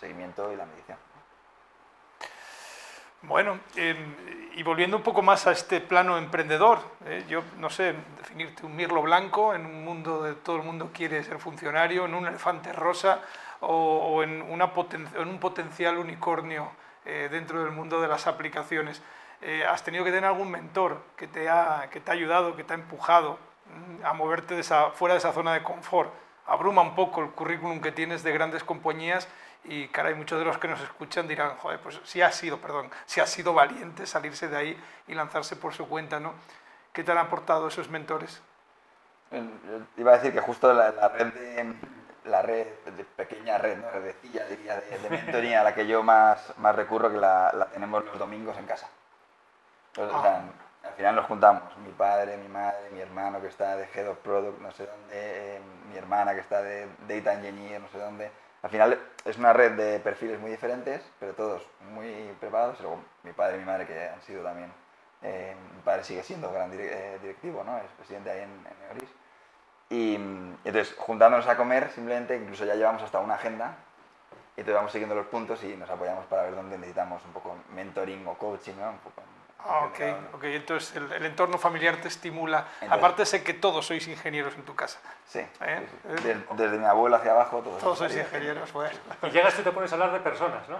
seguimiento 0.00 0.52
y 0.52 0.56
la 0.56 0.66
medición. 0.66 0.98
Bueno, 3.22 3.60
em, 3.76 4.16
y 4.54 4.62
volviendo 4.64 4.96
un 4.96 5.04
poco 5.04 5.22
más 5.22 5.46
a 5.46 5.52
este 5.52 5.80
plano 5.80 6.18
emprendedor, 6.18 6.80
eh, 7.06 7.24
yo 7.28 7.44
no 7.58 7.70
sé, 7.70 7.94
definirte 8.18 8.66
un 8.66 8.74
mirlo 8.74 9.00
blanco 9.02 9.54
en 9.54 9.64
un 9.64 9.84
mundo 9.84 10.24
de 10.24 10.34
todo 10.34 10.56
el 10.56 10.64
mundo 10.64 10.90
quiere 10.92 11.22
ser 11.22 11.38
funcionario, 11.38 12.04
en 12.06 12.14
un 12.14 12.26
elefante 12.26 12.72
rosa 12.72 13.20
o, 13.60 14.24
en, 14.24 14.42
un 14.42 15.38
potencial 15.38 15.98
unicornio 15.98 16.72
eh, 17.04 17.28
dentro 17.30 17.62
del 17.62 17.70
mundo 17.70 18.00
de 18.00 18.08
las 18.08 18.26
aplicaciones. 18.26 19.00
¿Has 19.68 19.84
tenido 19.84 20.04
que 20.04 20.10
tener 20.10 20.24
algún 20.24 20.50
mentor 20.50 21.02
que 21.18 21.28
te, 21.28 21.50
ha, 21.50 21.88
que 21.90 22.00
te 22.00 22.10
ha 22.10 22.14
ayudado, 22.14 22.56
que 22.56 22.64
te 22.64 22.72
ha 22.72 22.76
empujado 22.76 23.38
a 24.04 24.12
moverte 24.12 24.54
de 24.54 24.60
esa, 24.60 24.90
fuera 24.90 25.14
de 25.14 25.18
esa 25.18 25.32
zona 25.32 25.54
de 25.54 25.62
confort? 25.62 26.12
Abruma 26.46 26.82
un 26.82 26.94
poco 26.94 27.22
el 27.22 27.30
currículum 27.30 27.80
que 27.80 27.92
tienes 27.92 28.22
de 28.22 28.32
grandes 28.32 28.64
compañías 28.64 29.28
y 29.64 29.88
caray, 29.88 30.14
muchos 30.14 30.38
de 30.38 30.44
los 30.44 30.58
que 30.58 30.68
nos 30.68 30.80
escuchan 30.80 31.26
dirán, 31.26 31.56
joder, 31.56 31.80
pues 31.80 32.00
sí 32.04 32.20
ha 32.20 32.30
sido, 32.30 32.58
perdón, 32.58 32.90
sí 33.06 33.20
ha 33.20 33.26
sido 33.26 33.54
valiente 33.54 34.06
salirse 34.06 34.48
de 34.48 34.56
ahí 34.56 34.84
y 35.08 35.14
lanzarse 35.14 35.56
por 35.56 35.72
su 35.72 35.88
cuenta, 35.88 36.20
¿no? 36.20 36.34
¿Qué 36.92 37.02
te 37.02 37.12
han 37.12 37.18
aportado 37.18 37.68
esos 37.68 37.88
mentores? 37.88 38.42
Iba 39.96 40.12
a 40.12 40.16
decir 40.16 40.32
que 40.32 40.40
justo 40.40 40.72
la, 40.72 40.90
red 41.08 41.32
de, 41.32 41.74
la 42.24 42.42
red 42.42 42.66
de 42.96 43.04
pequeña 43.04 43.58
red, 43.58 43.78
¿no? 43.78 43.90
redecilla 43.90 44.44
diría, 44.46 44.80
de, 44.80 44.98
de 44.98 45.10
mentoring 45.10 45.54
a 45.54 45.64
la 45.64 45.74
que 45.74 45.86
yo 45.86 46.02
más, 46.02 46.52
más 46.58 46.76
recurro, 46.76 47.10
que 47.10 47.16
la, 47.16 47.50
la 47.54 47.66
tenemos 47.66 48.04
los 48.04 48.18
domingos 48.18 48.56
en 48.58 48.66
casa. 48.66 48.88
Ah. 49.98 50.42
Al 50.84 50.92
final 50.94 51.16
nos 51.16 51.26
juntamos, 51.26 51.76
mi 51.78 51.90
padre, 51.92 52.36
mi 52.36 52.48
madre, 52.48 52.90
mi 52.92 53.00
hermano 53.00 53.40
que 53.40 53.48
está 53.48 53.76
de 53.76 53.88
Head 53.94 54.08
of 54.08 54.18
Product, 54.18 54.60
no 54.60 54.70
sé 54.72 54.86
dónde, 54.86 55.12
eh, 55.12 55.60
mi 55.90 55.96
hermana 55.96 56.34
que 56.34 56.40
está 56.40 56.62
de 56.62 56.86
Data 57.08 57.34
Engineer, 57.34 57.80
no 57.80 57.88
sé 57.88 57.98
dónde, 57.98 58.30
al 58.62 58.70
final 58.70 58.98
es 59.26 59.36
una 59.36 59.52
red 59.52 59.72
de 59.72 60.00
perfiles 60.00 60.40
muy 60.40 60.50
diferentes, 60.50 61.02
pero 61.20 61.34
todos 61.34 61.62
muy 61.92 62.34
preparados. 62.40 62.80
luego 62.80 62.98
mi 63.22 63.32
padre 63.32 63.56
y 63.56 63.58
mi 63.60 63.66
madre, 63.66 63.86
que 63.86 64.08
han 64.08 64.22
sido 64.22 64.42
también, 64.42 64.72
eh, 65.20 65.54
mi 65.74 65.82
padre 65.82 66.02
sigue 66.02 66.22
siendo 66.22 66.50
gran 66.50 66.70
eh, 66.72 67.18
directivo, 67.20 67.62
¿no? 67.62 67.76
es 67.76 67.90
presidente 67.98 68.30
ahí 68.30 68.38
en, 68.40 68.50
en 68.50 68.80
Neoris. 68.80 69.10
Y, 69.90 70.14
entonces, 70.14 70.94
juntándonos 70.96 71.46
a 71.46 71.58
comer, 71.58 71.90
simplemente, 71.90 72.36
incluso 72.36 72.64
ya 72.64 72.74
llevamos 72.74 73.02
hasta 73.02 73.20
una 73.20 73.34
agenda, 73.34 73.76
y 74.56 74.60
entonces 74.60 74.76
vamos 74.76 74.92
siguiendo 74.92 75.14
los 75.14 75.26
puntos 75.26 75.62
y 75.62 75.76
nos 75.76 75.90
apoyamos 75.90 76.24
para 76.26 76.44
ver 76.44 76.54
dónde 76.54 76.78
necesitamos 76.78 77.22
un 77.26 77.32
poco 77.32 77.56
mentoring 77.74 78.26
o 78.26 78.34
coaching, 78.34 78.76
¿no? 78.78 78.94
Ah, 79.66 79.86
ok, 79.86 80.34
ok. 80.34 80.44
Entonces 80.44 80.94
el, 80.96 81.24
entorno 81.24 81.56
familiar 81.56 81.96
te 81.96 82.08
estimula. 82.08 82.66
Aparte 82.90 83.24
sé 83.24 83.42
que 83.42 83.54
todos 83.54 83.86
sois 83.86 84.06
ingenieros 84.06 84.54
en 84.54 84.62
tu 84.62 84.74
casa. 84.74 84.98
Sí. 85.26 85.40
¿Eh? 85.62 85.86
Desde, 86.56 86.78
mi 86.78 86.84
abuelo 86.84 87.16
hacia 87.16 87.32
abajo 87.32 87.60
todos. 87.60 87.80
Todos 87.80 87.98
sois 87.98 88.14
ingenieros, 88.14 88.72
bueno. 88.72 88.90
Y 89.22 89.30
llegas 89.30 89.58
y 89.58 89.62
te 89.62 89.72
pones 89.72 89.90
a 89.92 89.94
hablar 89.94 90.12
de 90.12 90.20
personas, 90.20 90.68
¿no? 90.68 90.76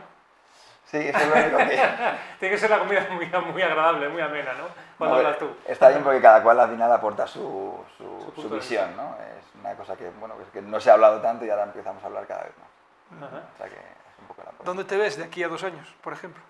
Sí, 0.85 0.99
eso 0.99 1.19
es 1.19 1.29
lo 1.29 1.35
único 1.35 1.57
que... 1.57 1.83
Tiene 2.39 2.55
que 2.55 2.59
ser 2.59 2.71
la 2.71 2.79
comida 2.79 3.09
muy, 3.11 3.27
muy 3.27 3.63
agradable, 3.63 4.09
muy 4.11 4.21
amena, 4.21 4.53
¿no? 4.53 4.67
Cuando 4.99 5.17
hablas 5.17 5.39
tú. 5.39 5.57
Está 5.67 5.89
bien 5.89 6.03
porque 6.05 6.21
cada 6.21 6.43
cual 6.43 6.61
al 6.61 6.71
final 6.71 6.93
aporta 6.93 7.27
su, 7.27 7.83
su, 7.97 8.49
visión, 8.51 8.95
¿no? 8.97 9.17
Es 9.17 9.61
una 9.61 9.75
cosa 9.75 9.97
que, 9.97 10.11
bueno, 10.21 10.35
que 10.53 10.61
no 10.61 10.79
se 10.79 10.91
ha 10.91 10.93
hablado 10.93 11.21
tanto 11.21 11.45
y 11.47 11.51
ahora 11.51 11.65
empezamos 11.65 12.03
a 12.03 12.07
hablar 12.07 12.27
cada 12.27 12.45
vez 12.45 12.53
más. 12.59 13.33
O 13.33 13.57
sea 13.57 13.67
que 13.67 13.77
es 13.77 14.19
un 14.21 14.27
poco 14.27 14.43
la 14.45 14.53
¿Dónde 14.63 14.85
te 14.85 14.97
ves 14.97 15.17
de 15.17 15.25
aquí 15.25 15.43
a 15.43 15.49
dos 15.49 15.65
años, 15.65 15.95
por 16.03 16.13
ejemplo? 16.13 16.43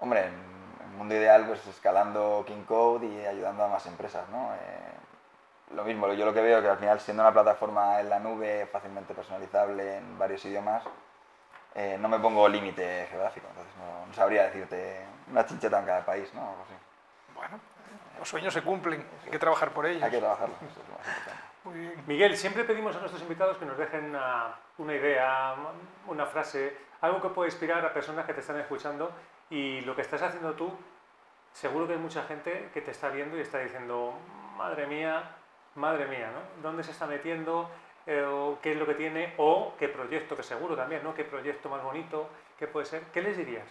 Hombre, 0.00 0.30
mundo 0.96 1.14
ideal, 1.14 1.46
pues 1.46 1.66
escalando 1.66 2.44
King 2.46 2.64
Code 2.66 3.06
y 3.06 3.26
ayudando 3.26 3.64
a 3.64 3.68
más 3.68 3.86
empresas, 3.86 4.28
¿no? 4.30 4.54
Eh, 4.54 5.74
lo 5.74 5.84
mismo, 5.84 6.12
yo 6.12 6.24
lo 6.24 6.32
que 6.32 6.40
veo 6.40 6.62
que 6.62 6.68
al 6.68 6.78
final 6.78 7.00
siendo 7.00 7.22
una 7.22 7.32
plataforma 7.32 8.00
en 8.00 8.08
la 8.08 8.20
nube 8.20 8.66
fácilmente 8.66 9.14
personalizable 9.14 9.96
en 9.96 10.18
varios 10.18 10.44
idiomas, 10.44 10.84
eh, 11.74 11.98
no 12.00 12.08
me 12.08 12.18
pongo 12.18 12.48
límite 12.48 13.06
geográfico, 13.10 13.46
entonces 13.50 13.74
no, 13.76 14.14
sabría 14.14 14.44
decirte 14.44 15.04
una 15.30 15.44
chincheta 15.44 15.78
en 15.80 15.86
cada 15.86 16.04
país, 16.04 16.32
¿no? 16.34 16.40
Algo 16.40 16.62
así. 16.62 16.74
Bueno, 17.34 17.60
los 18.18 18.28
sueños 18.28 18.54
se 18.54 18.62
cumplen, 18.62 19.04
hay 19.24 19.30
que 19.30 19.38
trabajar 19.38 19.70
por 19.72 19.86
ellos. 19.86 20.02
Hay 20.02 20.10
que 20.10 20.18
trabajarlos, 20.18 20.56
Muy 21.64 21.78
bien. 21.80 22.04
Miguel, 22.06 22.36
siempre 22.36 22.64
pedimos 22.64 22.94
a 22.96 23.00
nuestros 23.00 23.20
invitados 23.22 23.58
que 23.58 23.66
nos 23.66 23.76
dejen 23.76 24.06
una, 24.06 24.54
una 24.78 24.94
idea, 24.94 25.54
una 26.06 26.26
frase, 26.26 26.76
algo 27.00 27.20
que 27.20 27.28
pueda 27.28 27.48
inspirar 27.48 27.84
a 27.84 27.92
personas 27.92 28.24
que 28.24 28.32
te 28.34 28.40
están 28.40 28.58
escuchando 28.60 29.12
y 29.50 29.80
lo 29.82 29.94
que 29.94 30.02
estás 30.02 30.22
haciendo 30.22 30.54
tú, 30.54 30.72
seguro 31.56 31.86
que 31.86 31.94
hay 31.94 31.98
mucha 31.98 32.22
gente 32.24 32.68
que 32.72 32.82
te 32.82 32.90
está 32.90 33.08
viendo 33.08 33.36
y 33.36 33.40
está 33.40 33.58
diciendo, 33.58 34.12
madre 34.56 34.86
mía, 34.86 35.22
madre 35.74 36.06
mía, 36.06 36.30
¿no? 36.30 36.62
¿Dónde 36.62 36.84
se 36.84 36.90
está 36.90 37.06
metiendo? 37.06 37.70
Eh, 38.06 38.54
¿Qué 38.62 38.72
es 38.72 38.78
lo 38.78 38.86
que 38.86 38.94
tiene? 38.94 39.34
O 39.38 39.72
qué 39.78 39.88
proyecto, 39.88 40.36
que 40.36 40.42
seguro 40.42 40.76
también, 40.76 41.02
¿no? 41.02 41.14
¿Qué 41.14 41.24
proyecto 41.24 41.68
más 41.70 41.82
bonito? 41.82 42.28
¿Qué 42.58 42.66
puede 42.66 42.86
ser? 42.86 43.02
¿Qué 43.12 43.22
les 43.22 43.36
dirías? 43.36 43.66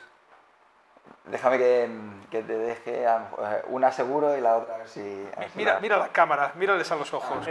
Déjame 1.26 1.60
que, 1.60 1.89
que 2.32 2.41
te 2.41 2.58
deje 2.58 3.06
una 3.67 3.91
seguro 3.91 4.36
y 4.36 4.41
la 4.41 4.58
otra 4.58 4.76
a 4.76 4.78
ver 4.80 4.89
si... 4.89 5.28
mira, 5.54 5.80
mira 5.80 5.98
la 5.98 6.08
cámara, 6.08 6.54
mírales 6.56 6.91
a 6.91 6.95
los 6.95 7.13
ojos. 7.13 7.48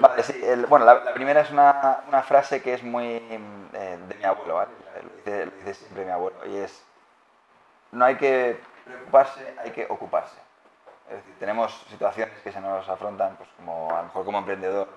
vale, 0.00 0.22
sí, 0.24 0.42
bueno, 0.68 0.84
la, 0.84 1.14
primera 1.14 1.42
es 1.42 1.50
una, 1.52 2.00
una, 2.08 2.22
frase 2.22 2.60
que 2.60 2.74
es 2.74 2.82
muy 2.82 3.06
eh, 3.06 3.98
de 4.08 4.14
mi 4.16 4.24
abuelo, 4.24 4.56
¿vale? 4.56 4.70
Lo 5.02 5.16
dice, 5.16 5.46
lo 5.46 5.52
dice 5.52 5.74
siempre 5.74 6.04
mi 6.04 6.10
abuelo, 6.10 6.36
y 6.46 6.56
es 6.56 6.84
no 7.92 8.04
hay 8.04 8.16
que 8.16 8.60
preocuparse, 8.88 9.54
hay 9.58 9.70
que 9.70 9.86
ocuparse. 9.88 10.36
Es 11.08 11.16
decir, 11.16 11.38
tenemos 11.38 11.72
situaciones 11.88 12.38
que 12.40 12.52
se 12.52 12.60
nos 12.60 12.88
afrontan, 12.88 13.36
pues 13.36 13.48
como 13.56 13.90
a 13.90 13.98
lo 13.98 14.04
mejor 14.04 14.24
como 14.24 14.38
emprendedor, 14.38 14.88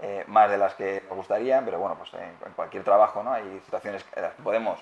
eh, 0.00 0.24
más 0.26 0.50
de 0.50 0.58
las 0.58 0.74
que 0.74 1.04
nos 1.08 1.16
gustarían, 1.16 1.64
pero 1.64 1.78
bueno, 1.78 1.96
pues 1.96 2.12
en, 2.14 2.52
cualquier 2.54 2.82
trabajo 2.82 3.22
¿no? 3.22 3.32
hay 3.32 3.60
situaciones 3.64 4.04
en 4.16 4.22
las 4.22 4.34
que 4.34 4.42
podemos 4.42 4.80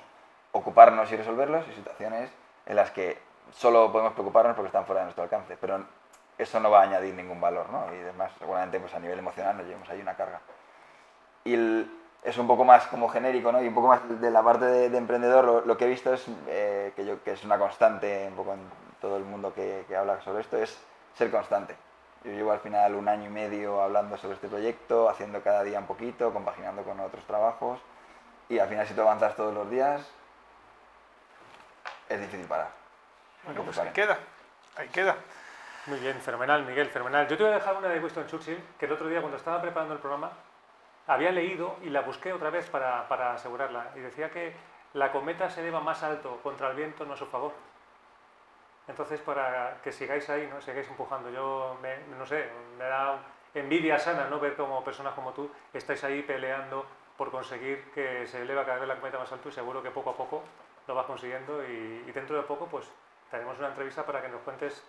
ocuparnos 0.53 1.11
y 1.13 1.17
resolverlos 1.17 1.69
y 1.69 1.75
situaciones 1.75 2.31
en 2.65 2.77
las 2.77 2.91
que 2.91 3.19
solo 3.53 3.93
podemos 3.93 4.15
preocuparnos 4.15 4.57
porque 4.57 4.69
están 4.69 4.87
fuera 4.87 5.01
de 5.01 5.07
nuestro 5.07 5.25
alcance, 5.25 5.57
pero 5.61 5.85
eso 6.39 6.61
no 6.61 6.71
va 6.71 6.81
a 6.81 6.83
añadir 6.85 7.15
ningún 7.15 7.41
valor, 7.41 7.69
¿no? 7.69 7.95
Y 7.95 7.99
además, 7.99 8.33
seguramente 8.39 8.81
pues 8.81 8.95
a 8.95 8.99
nivel 8.99 9.19
emocional 9.19 9.57
nos 9.57 9.67
llevamos 9.67 9.89
ahí 9.91 10.01
una 10.01 10.15
carga. 10.15 10.41
Y 11.45 11.57
es 12.23 12.39
un 12.39 12.47
poco 12.47 12.65
más 12.65 12.87
como 12.87 13.09
genérico, 13.09 13.51
¿no? 13.51 13.63
Y 13.63 13.69
un 13.69 13.75
poco 13.75 13.89
más 13.89 14.21
de 14.21 14.31
la 14.31 14.43
parte 14.43 14.65
de, 14.65 14.97
emprendedor, 14.97 15.67
lo, 15.67 15.77
que 15.77 15.85
he 15.87 15.89
visto 15.89 16.15
es 16.15 16.25
eh, 16.47 16.93
que, 16.95 17.05
yo, 17.05 17.23
que 17.23 17.33
es 17.33 17.45
una 17.45 17.59
constante 17.59 18.27
un 18.29 18.37
poco 18.37 18.55
en 18.55 18.61
todo 19.01 19.17
el 19.17 19.25
mundo 19.25 19.53
que, 19.53 19.85
que, 19.89 19.97
habla 19.97 20.21
sobre 20.23 20.43
esto, 20.43 20.57
es 20.57 20.79
ser 21.15 21.31
constante. 21.31 21.75
Yo 22.25 22.31
llevo 22.31 22.53
al 22.53 22.61
final 22.61 22.95
un 22.95 23.09
año 23.09 23.27
y 23.27 23.33
medio 23.33 23.83
hablando 23.83 24.17
sobre 24.17 24.35
este 24.35 24.47
proyecto, 24.47 25.09
haciendo 25.09 25.43
cada 25.43 25.65
día 25.65 25.81
un 25.81 25.87
poquito, 25.87 26.33
compaginando 26.33 26.83
con 26.85 27.01
otros 27.01 27.25
trabajos, 27.25 27.81
y 28.49 28.61
al 28.61 28.69
final 28.69 28.87
si 28.87 28.95
tú 28.95 29.01
avanzas 29.01 29.35
todos 29.35 29.53
los 29.53 29.69
días, 29.69 30.09
es 32.09 32.21
difícil 32.21 32.47
parar. 32.47 32.71
Bueno, 33.45 33.63
pues 33.65 33.79
ahí 33.79 33.91
queda, 33.91 34.19
ahí 34.77 34.89
queda. 34.89 35.17
Muy 35.87 35.99
bien, 35.99 36.21
fenomenal, 36.21 36.65
Miguel, 36.65 36.89
fenomenal. 36.89 37.27
Yo 37.27 37.37
te 37.37 37.43
voy 37.43 37.53
a 37.53 37.57
dejar 37.57 37.77
una 37.77 37.89
de 37.89 37.99
Winston 37.99 38.29
Churchill, 38.29 38.63
que 38.79 38.87
el 38.87 38.93
otro 38.93 39.09
día 39.09 39.21
cuando 39.21 39.37
estaba 39.37 39.61
preparando 39.61 39.95
el 39.95 40.01
programa, 40.01 40.31
había 41.07 41.33
leído 41.33 41.77
y 41.83 41.91
la 41.91 42.03
busqué 42.03 42.33
otra 42.33 42.51
vez 42.51 42.69
para, 42.71 43.09
para, 43.09 43.35
asegurarla 43.35 43.93
y 43.97 44.01
decía 44.01 44.31
que 44.31 44.55
la 44.95 45.11
cometa 45.11 45.51
se 45.51 45.61
eleva 45.61 45.81
más 45.81 46.03
alto 46.03 46.39
contra 46.43 46.71
el 46.71 46.77
viento, 46.77 47.05
no 47.05 47.15
a 47.15 47.17
su 47.17 47.27
favor. 47.27 47.53
Entonces, 48.89 49.21
para 49.21 49.81
que 49.83 49.93
sigáis 49.93 50.29
ahí, 50.29 50.49
¿no? 50.53 50.61
sigáis 50.61 50.89
empujando. 50.89 51.31
Yo, 51.31 51.79
me, 51.81 51.99
no 52.19 52.27
sé, 52.27 52.49
me 52.77 52.85
da 52.85 53.19
envidia 53.55 53.99
sana 53.99 54.29
no 54.29 54.41
ver 54.41 54.57
como 54.57 54.83
personas 54.83 55.15
como 55.15 55.33
tú 55.33 55.51
estáis 55.73 56.03
ahí 56.05 56.23
peleando 56.23 56.87
por 57.17 57.31
conseguir 57.31 57.91
que 57.93 58.27
se 58.27 58.43
eleva 58.43 58.65
cada 58.65 58.79
vez 58.79 58.89
la 58.89 58.97
cometa 58.97 59.19
más 59.19 59.31
alto 59.31 59.49
y 59.49 59.53
seguro 59.53 59.83
que 59.83 59.91
poco 59.91 60.11
a 60.11 60.17
poco 60.17 60.43
lo 60.89 60.95
vas 60.95 61.07
consiguiendo 61.07 61.63
y, 61.63 62.05
y 62.07 62.13
dentro 62.13 62.37
de 62.37 62.43
poco 62.43 62.67
pues 62.67 62.91
tenemos 63.31 63.59
una 63.59 63.69
entrevista 63.69 64.05
para 64.07 64.23
que 64.23 64.29
nos 64.29 64.41
cuentes 64.41 64.83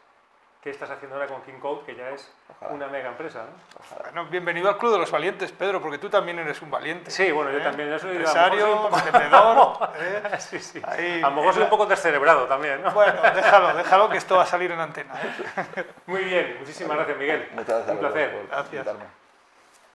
qué 0.64 0.70
estás 0.70 0.90
haciendo 0.90 1.18
ahora 1.18 1.28
con 1.28 1.42
King 1.42 1.60
Code, 1.60 1.84
que 1.86 1.94
ya 1.94 2.10
es 2.12 2.32
una 2.70 2.88
mega 2.88 3.10
empresa. 3.10 3.44
¿no? 3.44 4.04
Bueno, 4.04 4.26
bienvenido 4.30 4.70
al 4.70 4.78
Club 4.78 4.94
de 4.94 5.00
los 5.00 5.12
Valientes, 5.12 5.52
Pedro, 5.52 5.82
porque 5.82 5.98
tú 5.98 6.10
también 6.10 6.40
eres 6.40 6.62
un 6.62 6.72
valiente. 6.72 7.12
Sí, 7.12 7.34
bueno, 7.34 7.52
yo 7.52 7.58
¿eh? 7.58 7.62
también. 7.64 7.90
Yo 7.90 8.00
soy 8.00 8.12
empresario, 8.12 8.90
emprendedor. 9.06 9.90
¿eh? 10.00 10.22
sí, 10.40 10.60
sí. 10.60 10.82
a 10.82 11.30
lo 11.30 11.36
mejor 11.36 11.54
soy 11.54 11.64
un 11.64 11.70
poco 11.70 11.86
descerebrado 11.86 12.46
también. 12.46 12.82
¿no? 12.82 12.92
Bueno, 12.92 13.22
déjalo, 13.36 13.74
déjalo 13.74 14.10
que 14.10 14.18
esto 14.18 14.38
va 14.38 14.44
a 14.44 14.46
salir 14.46 14.72
en 14.72 14.80
antena. 14.80 15.14
¿eh? 15.76 15.86
Muy 16.06 16.24
bien, 16.24 16.56
muchísimas 16.60 16.96
gracias, 16.96 17.18
Miguel. 17.18 17.50
Muchas 17.52 17.68
gracias. 17.68 17.92
Un 17.92 18.00
placer. 18.00 18.48
Gracias. 18.50 19.23